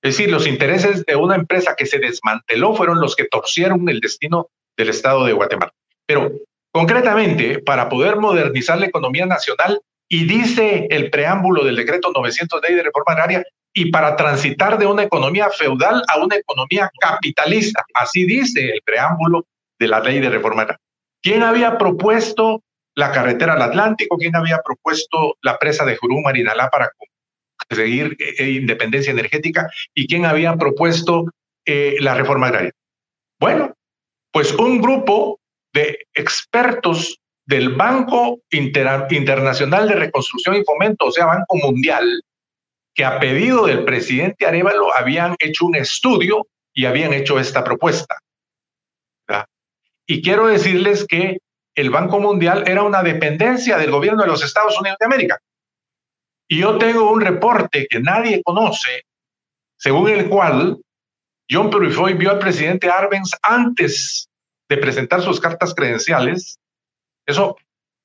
[0.00, 4.00] Es decir, los intereses de una empresa que se desmanteló fueron los que torcieron el
[4.00, 5.72] destino del Estado de Guatemala.
[6.06, 6.32] Pero
[6.70, 12.68] concretamente, para poder modernizar la economía nacional, y dice el preámbulo del decreto 900 de
[12.68, 13.44] ley de reforma agraria,
[13.76, 17.84] y para transitar de una economía feudal a una economía capitalista.
[17.92, 19.46] Así dice el preámbulo
[19.78, 20.64] de la ley de reforma.
[21.20, 22.62] ¿Quién había propuesto
[22.94, 24.16] la carretera al Atlántico?
[24.16, 26.92] ¿Quién había propuesto la presa de Jurú Marinalá para
[27.68, 29.68] conseguir eh, independencia energética?
[29.92, 31.24] ¿Y quién había propuesto
[31.66, 32.72] eh, la reforma agraria?
[33.40, 33.74] Bueno,
[34.30, 35.40] pues un grupo
[35.72, 42.22] de expertos del Banco Internacional de Reconstrucción y Fomento, o sea, Banco Mundial,
[42.94, 48.18] que a pedido del presidente Arevalo habían hecho un estudio y habían hecho esta propuesta.
[50.06, 51.38] Y quiero decirles que
[51.74, 55.38] el Banco Mundial era una dependencia del gobierno de los Estados Unidos de América.
[56.46, 59.04] Y yo tengo un reporte que nadie conoce,
[59.78, 60.78] según el cual
[61.50, 64.28] John Purifoy vio al presidente Arbenz antes
[64.68, 66.58] de presentar sus cartas credenciales.
[67.26, 67.56] Eso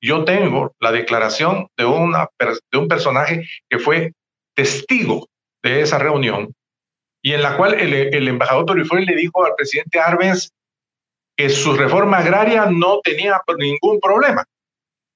[0.01, 2.29] yo tengo la declaración de, una,
[2.71, 4.13] de un personaje que fue
[4.55, 5.27] testigo
[5.61, 6.53] de esa reunión
[7.21, 10.51] y en la cual el, embajador Torifuel le dijo al presidente Arbenz
[11.35, 14.45] que su reforma agraria no tenía ningún problema,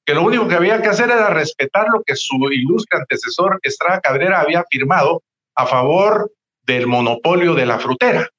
[0.06, 4.02] que lo único que había que hacer era respetar lo que su ilustre antecesor Estrada
[4.02, 5.22] Cabrera había firmado
[5.56, 6.32] a favor
[6.66, 8.30] del monopolio de la frutera.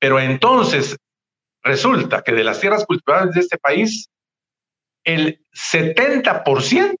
[0.00, 0.96] Pero entonces
[1.62, 4.08] resulta que de las tierras cultivadas de este país,
[5.14, 6.96] el 70%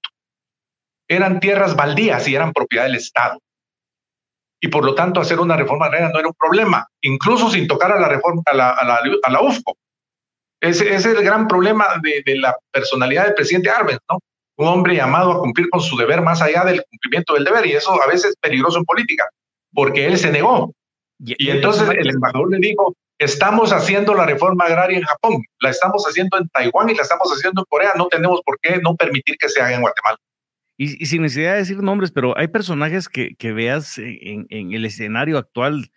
[1.08, 3.38] eran tierras baldías y eran propiedad del Estado.
[4.60, 7.92] Y por lo tanto, hacer una reforma agraria no era un problema, incluso sin tocar
[7.92, 9.76] a la reforma, a la, a la, UFCO.
[10.60, 14.18] Ese, es el gran problema de, la personalidad del presidente Arbenz, ¿no?
[14.56, 17.72] Un hombre llamado a cumplir con su deber más allá del cumplimiento del deber, y
[17.72, 19.24] eso a veces es peligroso en política,
[19.72, 20.74] porque él se negó.
[21.18, 25.70] Y, y entonces el embajador le dijo, estamos haciendo la reforma agraria en Japón, la
[25.70, 28.96] estamos haciendo en Taiwán y la estamos haciendo en Corea, no tenemos por qué no
[28.96, 30.16] permitir que se haga en Guatemala.
[30.78, 35.36] Y, sin necesidad de decir nombres, pero hay personajes que, que veas en, el escenario
[35.36, 35.92] actual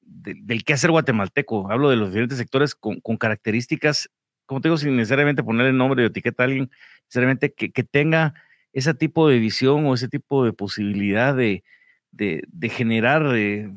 [0.00, 1.68] del quehacer guatemalteco.
[1.72, 4.08] Hablo de los diferentes sectores con, características,
[4.46, 6.70] como te digo, sin necesariamente ponerle nombre o etiqueta a alguien,
[7.06, 8.34] necesariamente que, que, tenga
[8.72, 11.64] ese tipo de visión o ese tipo de posibilidad de,
[12.12, 13.68] de, de generar eh,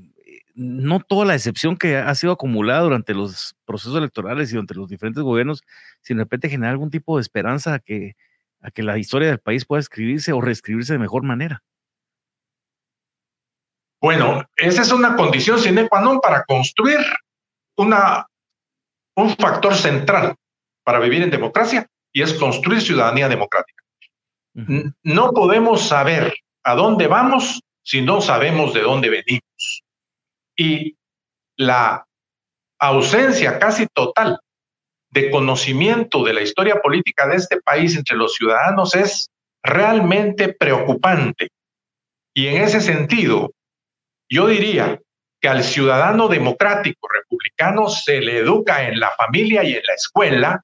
[0.53, 4.89] no toda la decepción que ha sido acumulada durante los procesos electorales y durante los
[4.89, 5.63] diferentes gobiernos,
[6.01, 8.15] si de repente generar algún tipo de esperanza a que,
[8.61, 11.63] a que la historia del país pueda escribirse o reescribirse de mejor manera.
[14.01, 16.99] Bueno, esa es una condición sine qua non para construir
[17.77, 18.27] una,
[19.15, 20.35] un factor central
[20.83, 23.81] para vivir en democracia y es construir ciudadanía democrática.
[25.03, 26.33] No podemos saber
[26.63, 29.82] a dónde vamos si no sabemos de dónde venimos.
[30.55, 30.97] Y
[31.57, 32.05] la
[32.79, 34.39] ausencia casi total
[35.11, 39.29] de conocimiento de la historia política de este país entre los ciudadanos es
[39.63, 41.49] realmente preocupante.
[42.35, 43.51] Y en ese sentido,
[44.29, 44.99] yo diría
[45.39, 50.63] que al ciudadano democrático republicano se le educa en la familia y en la escuela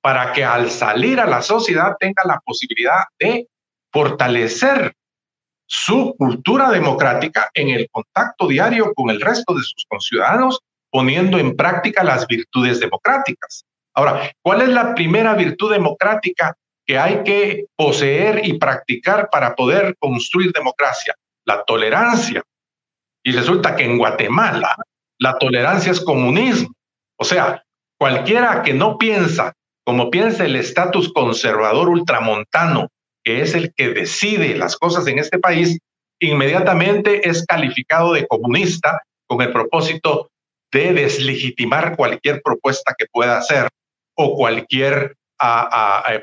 [0.00, 3.48] para que al salir a la sociedad tenga la posibilidad de
[3.92, 4.94] fortalecer
[5.66, 10.60] su cultura democrática en el contacto diario con el resto de sus conciudadanos,
[10.90, 13.64] poniendo en práctica las virtudes democráticas.
[13.94, 16.56] Ahora, ¿cuál es la primera virtud democrática
[16.86, 21.14] que hay que poseer y practicar para poder construir democracia?
[21.44, 22.42] La tolerancia.
[23.22, 24.76] Y resulta que en Guatemala
[25.18, 26.74] la tolerancia es comunismo.
[27.16, 27.64] O sea,
[27.98, 29.54] cualquiera que no piensa
[29.84, 32.88] como piensa el estatus conservador ultramontano
[33.24, 35.78] que es el que decide las cosas en este país,
[36.20, 40.30] inmediatamente es calificado de comunista con el propósito
[40.70, 43.68] de deslegitimar cualquier propuesta que pueda hacer
[44.14, 45.16] o cualquier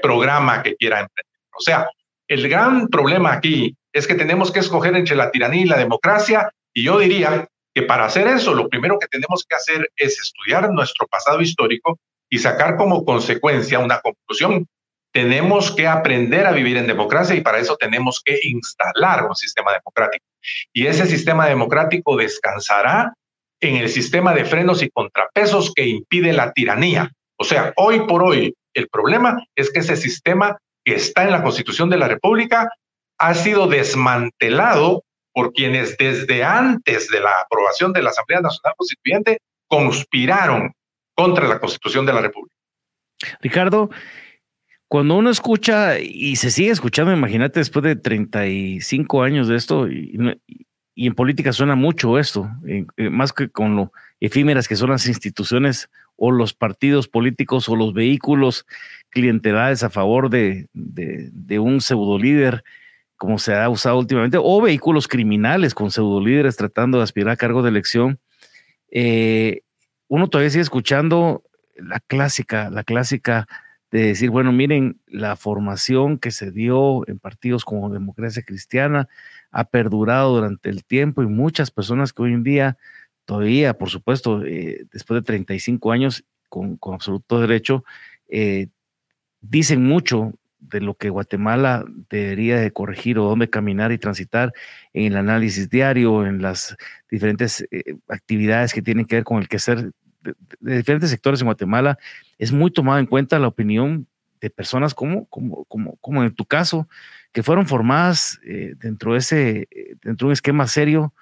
[0.02, 1.42] programa que quiera emprender.
[1.58, 1.90] O sea,
[2.28, 6.50] el gran problema aquí es que tenemos que escoger entre la tiranía y la democracia
[6.74, 10.72] y yo diría que para hacer eso lo primero que tenemos que hacer es estudiar
[10.72, 12.00] nuestro pasado histórico
[12.30, 14.68] y sacar como consecuencia una conclusión
[15.12, 19.72] tenemos que aprender a vivir en democracia y para eso tenemos que instalar un sistema
[19.74, 20.26] democrático.
[20.74, 23.14] Y ese sistema democrático descansará
[23.60, 27.12] en el sistema de frenos y contrapesos que impide la tiranía.
[27.38, 31.44] O sea, hoy por hoy el problema es que ese sistema que está en la
[31.44, 32.70] Constitución de la República
[33.20, 35.04] ha sido desmantelado
[35.34, 40.74] por quienes desde antes de la aprobación de la Asamblea Nacional Constituyente conspiraron
[41.16, 42.56] contra la Constitución de la República.
[43.42, 43.90] Ricardo,
[44.92, 50.36] cuando uno escucha y se sigue escuchando, imagínate después de 35 años de esto, y,
[50.98, 52.50] en política suena mucho esto,
[52.98, 57.94] más que con lo efímeras que son las instituciones o los partidos políticos o los
[57.94, 58.66] vehículos
[59.12, 62.66] clientelares a favor de, de, un pseudo líder,
[63.16, 67.38] como se ha usado últimamente, o vehículos criminales con pseudo líderes tratando de aspirar a
[67.38, 68.20] cargo de elección.
[68.92, 69.62] Eh,
[70.10, 71.44] uno todavía sigue escuchando
[71.78, 73.48] la clásica, la clásica
[73.92, 79.10] de decir, bueno, miren, la formación que se dio en partidos como Democracia Cristiana
[79.52, 82.78] ha perdurado durante el tiempo y muchas personas que hoy en día
[83.26, 87.84] todavía, por supuesto, eh, después de 35 años, con, absoluto derecho,
[88.30, 88.68] eh,
[89.42, 94.54] dicen mucho de lo que Guatemala debería de corregir o dónde caminar y transitar
[94.94, 96.78] en el análisis diario, en las
[97.10, 99.92] diferentes eh, actividades que tienen que ver con el quehacer
[100.22, 101.98] de, diferentes sectores en Guatemala,
[102.38, 104.08] es muy tomada en cuenta la opinión
[104.42, 106.88] de personas como, como, como, como en tu caso,
[107.32, 111.14] que fueron formadas eh, dentro, de ese, eh, dentro de un esquema serio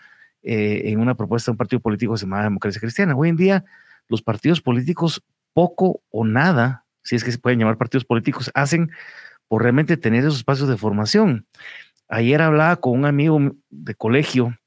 [0.41, 3.15] eh, en una propuesta de un partido político llamado Democracia Cristiana.
[3.15, 3.65] Hoy en día,
[4.07, 5.21] los partidos políticos,
[5.53, 8.89] poco o nada, si es que se pueden llamar partidos políticos, hacen
[9.47, 11.45] por realmente tener esos espacios de formación.
[12.07, 13.39] Ayer hablaba con un amigo
[13.69, 14.57] de colegio,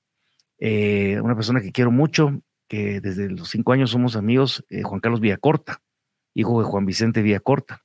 [0.61, 2.41] una persona que quiero mucho,
[2.73, 5.83] que desde los cinco años somos amigos, eh, Juan Carlos Villacorta,
[6.33, 7.83] hijo de Juan Vicente Villacorta.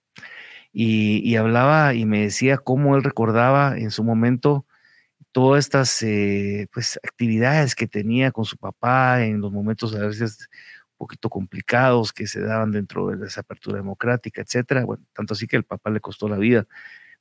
[0.71, 4.65] Y, y hablaba y me decía cómo él recordaba en su momento
[5.33, 10.47] todas estas eh, pues, actividades que tenía con su papá en los momentos a veces
[10.93, 14.85] un poquito complicados que se daban dentro de esa apertura democrática, etcétera.
[14.85, 16.65] Bueno, tanto así que el papá le costó la vida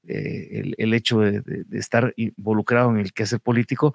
[0.07, 3.93] eh, el, hecho de, de, estar involucrado en el quehacer político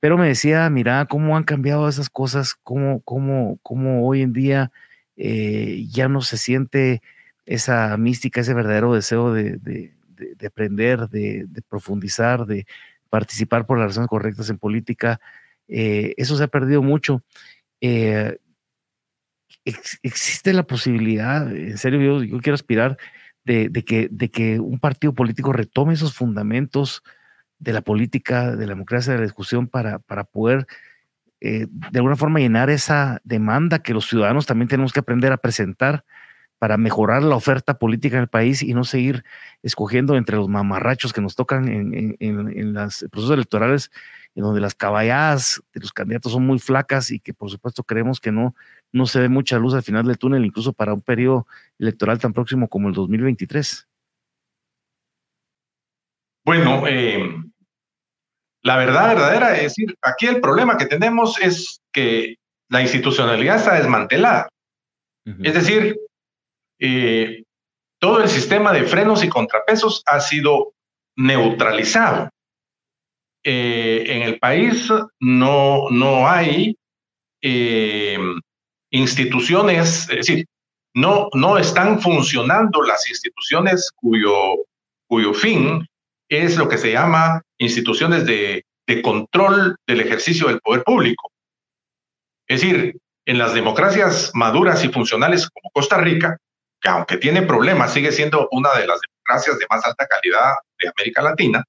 [0.00, 4.72] pero me decía, mira cómo han cambiado esas cosas, cómo, cómo, cómo hoy en día
[5.16, 7.02] eh, ya no se siente
[7.44, 12.66] esa mística, ese verdadero deseo de, de, de, aprender, de, profundizar, de
[13.10, 15.20] participar por las razones correctas en política.
[15.68, 17.22] Eh, eso se ha perdido mucho.
[17.80, 18.38] Eh,
[19.64, 22.96] existe la posibilidad, en serio, yo, yo quiero aspirar
[23.44, 27.02] de, que, de que un partido político retome esos fundamentos
[27.60, 30.66] de la política, de la democracia, de la discusión para, para poder
[31.40, 35.38] eh, de alguna forma llenar esa demanda que los ciudadanos también tenemos que aprender a
[35.38, 36.04] presentar
[36.58, 39.24] para mejorar la oferta política en el país y no seguir
[39.62, 43.90] escogiendo entre los mamarrachos que nos tocan en, en, en, los procesos electorales
[44.34, 48.20] en donde las caballadas de los candidatos son muy flacas y que por supuesto creemos
[48.20, 48.54] que no,
[48.92, 51.46] no se ve mucha luz al final del túnel, incluso para un periodo
[51.78, 53.88] electoral tan próximo como el 2023.
[56.44, 57.42] Bueno, eh,
[58.62, 62.36] la verdad verdadera es decir, aquí el problema que tenemos es que
[62.68, 64.48] la institucionalidad está desmantelada.
[65.42, 65.96] Es decir,
[66.80, 67.42] eh,
[68.00, 70.72] todo el sistema de frenos y contrapesos ha sido
[71.16, 72.30] neutralizado.
[73.44, 74.90] Eh, en el país
[75.20, 76.76] no, no hay
[77.42, 78.18] eh,
[78.90, 80.46] instituciones, es decir,
[80.94, 84.56] no, no están funcionando las instituciones cuyo,
[85.06, 85.86] cuyo fin
[86.28, 91.30] es lo que se llama instituciones de, de control del ejercicio del poder público.
[92.48, 92.96] Es decir,
[93.26, 96.36] en las democracias maduras y funcionales como Costa Rica,
[96.80, 100.88] que aunque tiene problemas, sigue siendo una de las democracias de más alta calidad de
[100.88, 101.62] América Latina,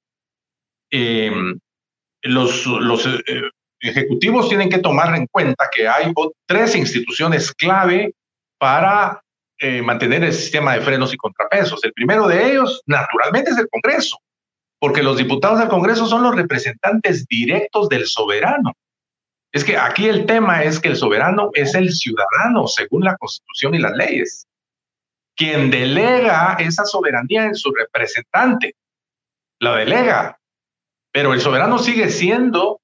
[0.90, 1.60] em,
[2.24, 3.22] los, los eh,
[3.82, 6.14] ejecutivos tienen que tomar en cuenta que hay
[6.48, 8.14] tres instituciones clave
[8.58, 9.22] para
[9.60, 11.84] eh, mantener el sistema de frenos y contrapesos.
[11.84, 14.18] El primero de ellos, naturalmente, es el Congreso,
[14.82, 18.74] porque los diputados del Congreso son los representantes directos del soberano.
[19.54, 23.76] Es que aquí el tema es que el soberano es el ciudadano, según la Constitución
[23.76, 24.48] y las leyes
[25.42, 28.76] quien delega esa soberanía en su representante.
[29.60, 30.40] La delega,
[31.12, 32.80] pero el soberano sigue siendo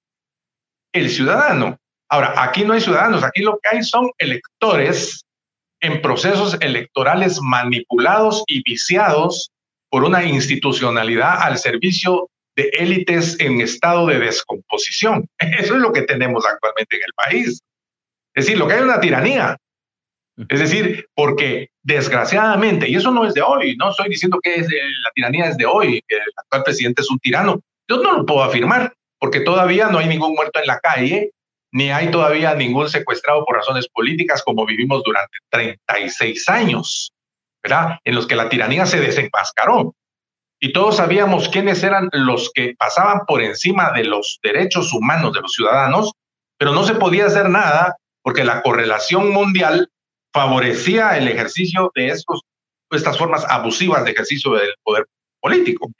[0.91, 1.77] el ciudadano.
[2.09, 5.23] Ahora, aquí no hay ciudadanos, aquí lo que hay son electores
[5.81, 9.51] en procesos electorales manipulados y viciados
[9.89, 15.27] por una institucionalidad al servicio de élites en estado de descomposición.
[15.39, 17.61] Eso es lo que tenemos actualmente en el país.
[18.33, 19.57] Es decir, lo que hay es una tiranía.
[20.49, 24.67] Es decir, porque desgraciadamente, y eso no es de hoy, no estoy diciendo que es
[24.69, 27.59] la tiranía es de hoy, que el actual presidente es un tirano.
[27.89, 31.31] Yo no lo puedo afirmar, porque todavía no hay ningún muerto en la calle,
[31.71, 37.11] ni hay todavía ningún secuestrado por razones políticas como vivimos durante 36 años,
[37.67, 37.99] ¿verdad?
[38.05, 39.93] En los que la tiranía se desenmascaró.
[40.59, 45.41] Y todos sabíamos quiénes eran los que pasaban por encima de los derechos humanos de
[45.41, 46.13] los ciudadanos,
[46.57, 49.89] pero no se podía hacer nada porque la correlación mundial
[50.33, 52.41] favorecía el ejercicio de estos,
[52.89, 55.05] estas formas abusivas de ejercicio del poder
[55.41, 55.91] político.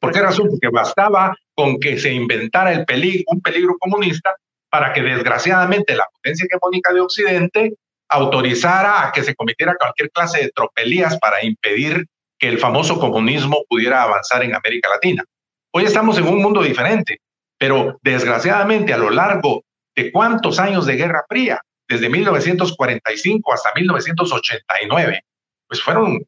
[0.00, 0.48] ¿Por qué razón?
[0.50, 4.34] Porque bastaba con que se inventara el peligro, un peligro comunista
[4.68, 7.74] para que desgraciadamente la potencia hegemónica de Occidente
[8.08, 12.06] autorizara a que se cometiera cualquier clase de tropelías para impedir
[12.38, 15.24] que el famoso comunismo pudiera avanzar en América Latina.
[15.72, 17.18] Hoy estamos en un mundo diferente,
[17.58, 19.64] pero desgraciadamente a lo largo
[19.96, 25.20] de cuántos años de Guerra Fría, desde 1945 hasta 1989.
[25.68, 26.24] Pues fueron,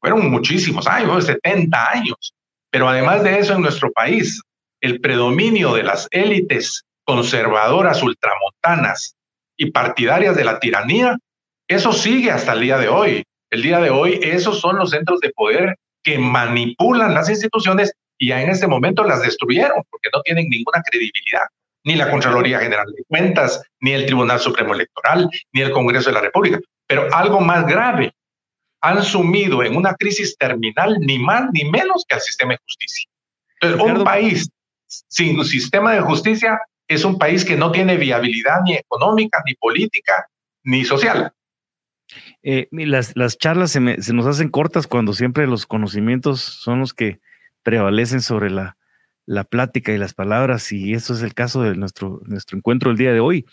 [0.00, 2.34] fueron muchísimos años, 70 años.
[2.70, 4.40] Pero además de eso, en nuestro país,
[4.80, 9.15] el predominio de las élites conservadoras ultramontanas
[9.56, 11.16] y partidarias de la tiranía,
[11.68, 13.24] eso sigue hasta el día de hoy.
[13.50, 18.28] El día de hoy, esos son los centros de poder que manipulan las instituciones y
[18.28, 21.42] ya en este momento las destruyeron porque no tienen ninguna credibilidad
[21.84, 26.14] ni la Contraloría General de Cuentas, ni el Tribunal Supremo Electoral, ni el Congreso de
[26.14, 26.58] la República.
[26.88, 28.12] Pero algo más grave,
[28.80, 33.08] han sumido en una crisis terminal ni más ni menos que al sistema de justicia.
[33.60, 34.50] Entonces, un país
[34.86, 39.54] sin un sistema de justicia es un país que no tiene viabilidad ni económica, ni
[39.54, 40.28] política,
[40.62, 41.32] ni social.
[42.42, 46.94] Eh, las, las charlas se, se, nos hacen cortas cuando siempre los conocimientos son los
[46.94, 47.20] que
[47.62, 48.76] prevalecen sobre la,
[49.26, 52.96] la plática y las palabras, y eso es el caso de nuestro, nuestro encuentro el
[52.96, 53.44] día de hoy.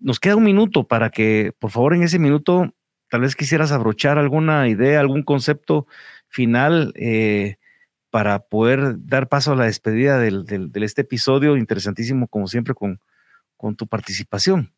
[0.00, 2.74] Nos queda un minuto para que, por favor, en ese minuto,
[3.08, 5.86] tal vez quisieras abrochar alguna idea, algún concepto
[6.28, 7.56] final eh,
[8.10, 13.00] para poder dar paso a la despedida del, este episodio, interesantísimo como siempre con,
[13.56, 14.74] con tu participación.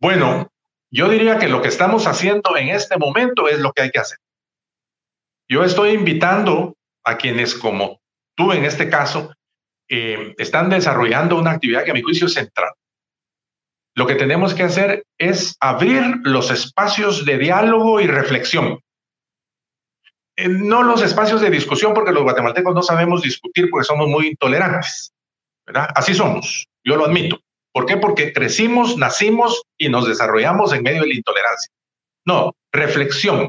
[0.00, 0.52] Bueno,
[0.90, 3.98] yo diría que lo que estamos haciendo en este momento es lo que hay que
[3.98, 4.18] hacer.
[5.48, 8.00] Yo estoy invitando a quienes como
[8.40, 9.34] tú en este caso,
[9.88, 12.70] eh, están desarrollando una actividad que a mi juicio es central.
[13.94, 18.80] Lo que tenemos que hacer es abrir los espacios de diálogo y reflexión.
[20.48, 25.12] No los espacios de discusión, porque los guatemaltecos no sabemos discutir porque somos muy intolerantes.
[25.66, 25.88] ¿verdad?
[25.94, 27.40] Así somos, yo lo admito.
[27.72, 27.96] ¿Por qué?
[27.96, 31.72] Porque crecimos, nacimos y nos desarrollamos en medio de la intolerancia.
[32.26, 33.48] No, reflexión,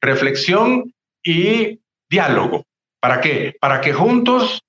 [0.00, 1.80] reflexión y
[2.10, 2.64] diálogo.
[3.00, 3.54] ¿Para qué?
[3.60, 4.60] Para que juntos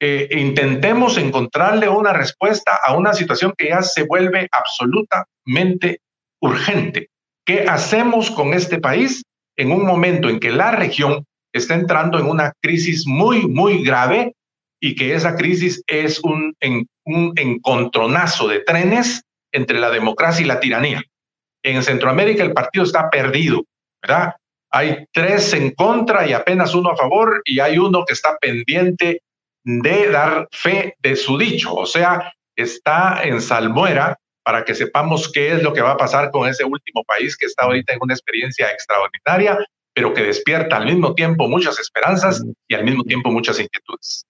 [0.00, 6.00] eh, intentemos encontrarle una respuesta a una situación que ya se vuelve absolutamente
[6.40, 7.10] urgente.
[7.44, 9.22] ¿Qué hacemos con este país
[9.58, 14.34] en un momento en que la región está entrando en una crisis muy, muy grave
[14.80, 16.54] y que esa crisis es un,
[17.36, 21.02] encontronazo de trenes entre la democracia y la tiranía.
[21.62, 23.64] En Centroamérica el partido está perdido,
[24.00, 24.34] ¿verdad?
[24.70, 29.22] Hay tres en contra y apenas uno a favor y hay uno que está pendiente
[29.64, 34.16] de dar fe de su dicho, o sea, está en salmuera
[34.48, 37.44] para que sepamos qué es lo que va a pasar con ese último país que
[37.44, 39.58] está ahorita en una experiencia extraordinaria,
[39.92, 44.24] pero que despierta al mismo tiempo muchas esperanzas y al mismo tiempo muchas inquietudes.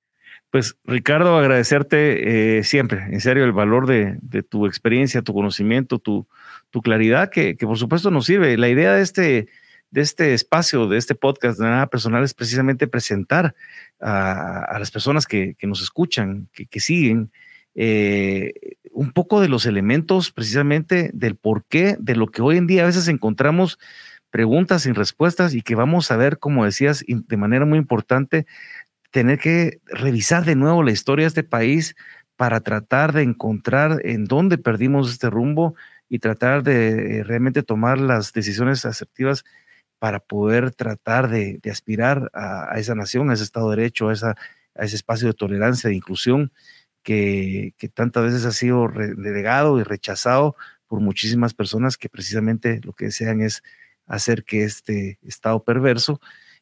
[0.51, 6.27] Pues Ricardo, agradecerte eh, siempre, en serio, el valor de, tu experiencia, tu conocimiento, tu,
[6.71, 8.59] tu claridad, que, que, por supuesto nos sirve.
[8.59, 9.49] La idea de este,
[9.93, 13.55] de este espacio, de este podcast de nada personal es precisamente presentar
[14.01, 17.31] a, las personas que, nos escuchan, que, siguen,
[17.77, 18.53] eh,
[18.99, 22.82] un poco de los elementos precisamente del por qué, de lo que hoy en día
[22.82, 23.78] a veces encontramos
[24.30, 28.44] preguntas sin respuestas y que vamos a ver, como decías, de manera muy importante,
[29.12, 31.94] tener que revisar de nuevo la historia de este país
[32.34, 35.76] para tratar de encontrar en dónde perdimos este rumbo
[36.09, 39.44] y tratar de eh, realmente tomar las decisiones asertivas
[40.01, 44.84] para poder tratar de, aspirar a, esa nación, a ese Estado de Derecho, a, a
[44.84, 46.51] ese espacio de tolerancia, de inclusión
[47.03, 53.07] que, tantas veces ha sido delegado y rechazado por muchísimas personas que precisamente lo que
[53.07, 53.62] desean es
[54.07, 56.20] hacer que este Estado perverso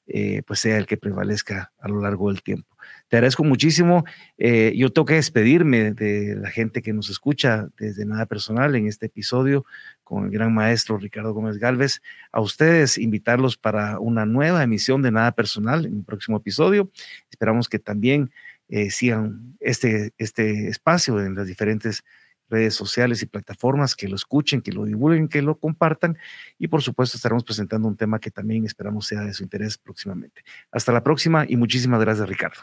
[0.09, 2.77] eh, pues sea el que prevalezca a lo largo del tiempo.
[3.09, 4.05] Te agradezco muchísimo.
[4.39, 8.87] Eh, yo tengo que despedirme de la gente que nos escucha desde Nada Personal en
[8.87, 9.65] este episodio
[10.05, 12.03] con el gran maestro Ricardo Gómez Galvez.
[12.31, 16.89] A ustedes invitarlos para una nueva emisión de Nada Personal en el próximo episodio.
[17.29, 18.31] Esperamos que también
[18.69, 22.05] eh, sigan este, este espacio en las diferentes
[22.49, 26.17] redes sociales y plataformas, que lo escuchen, que lo divulguen, que lo compartan
[26.59, 30.43] y por supuesto estaremos presentando un tema que también esperamos sea de su interés próximamente.
[30.71, 32.63] Hasta la próxima y muchísimas gracias Ricardo.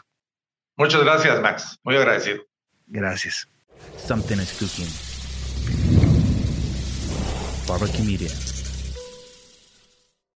[0.76, 2.44] Muchas gracias Max, muy agradecido.
[2.86, 3.48] Gracias.
[4.06, 4.88] Something is cooking.
[7.66, 8.63] Barbecue Media.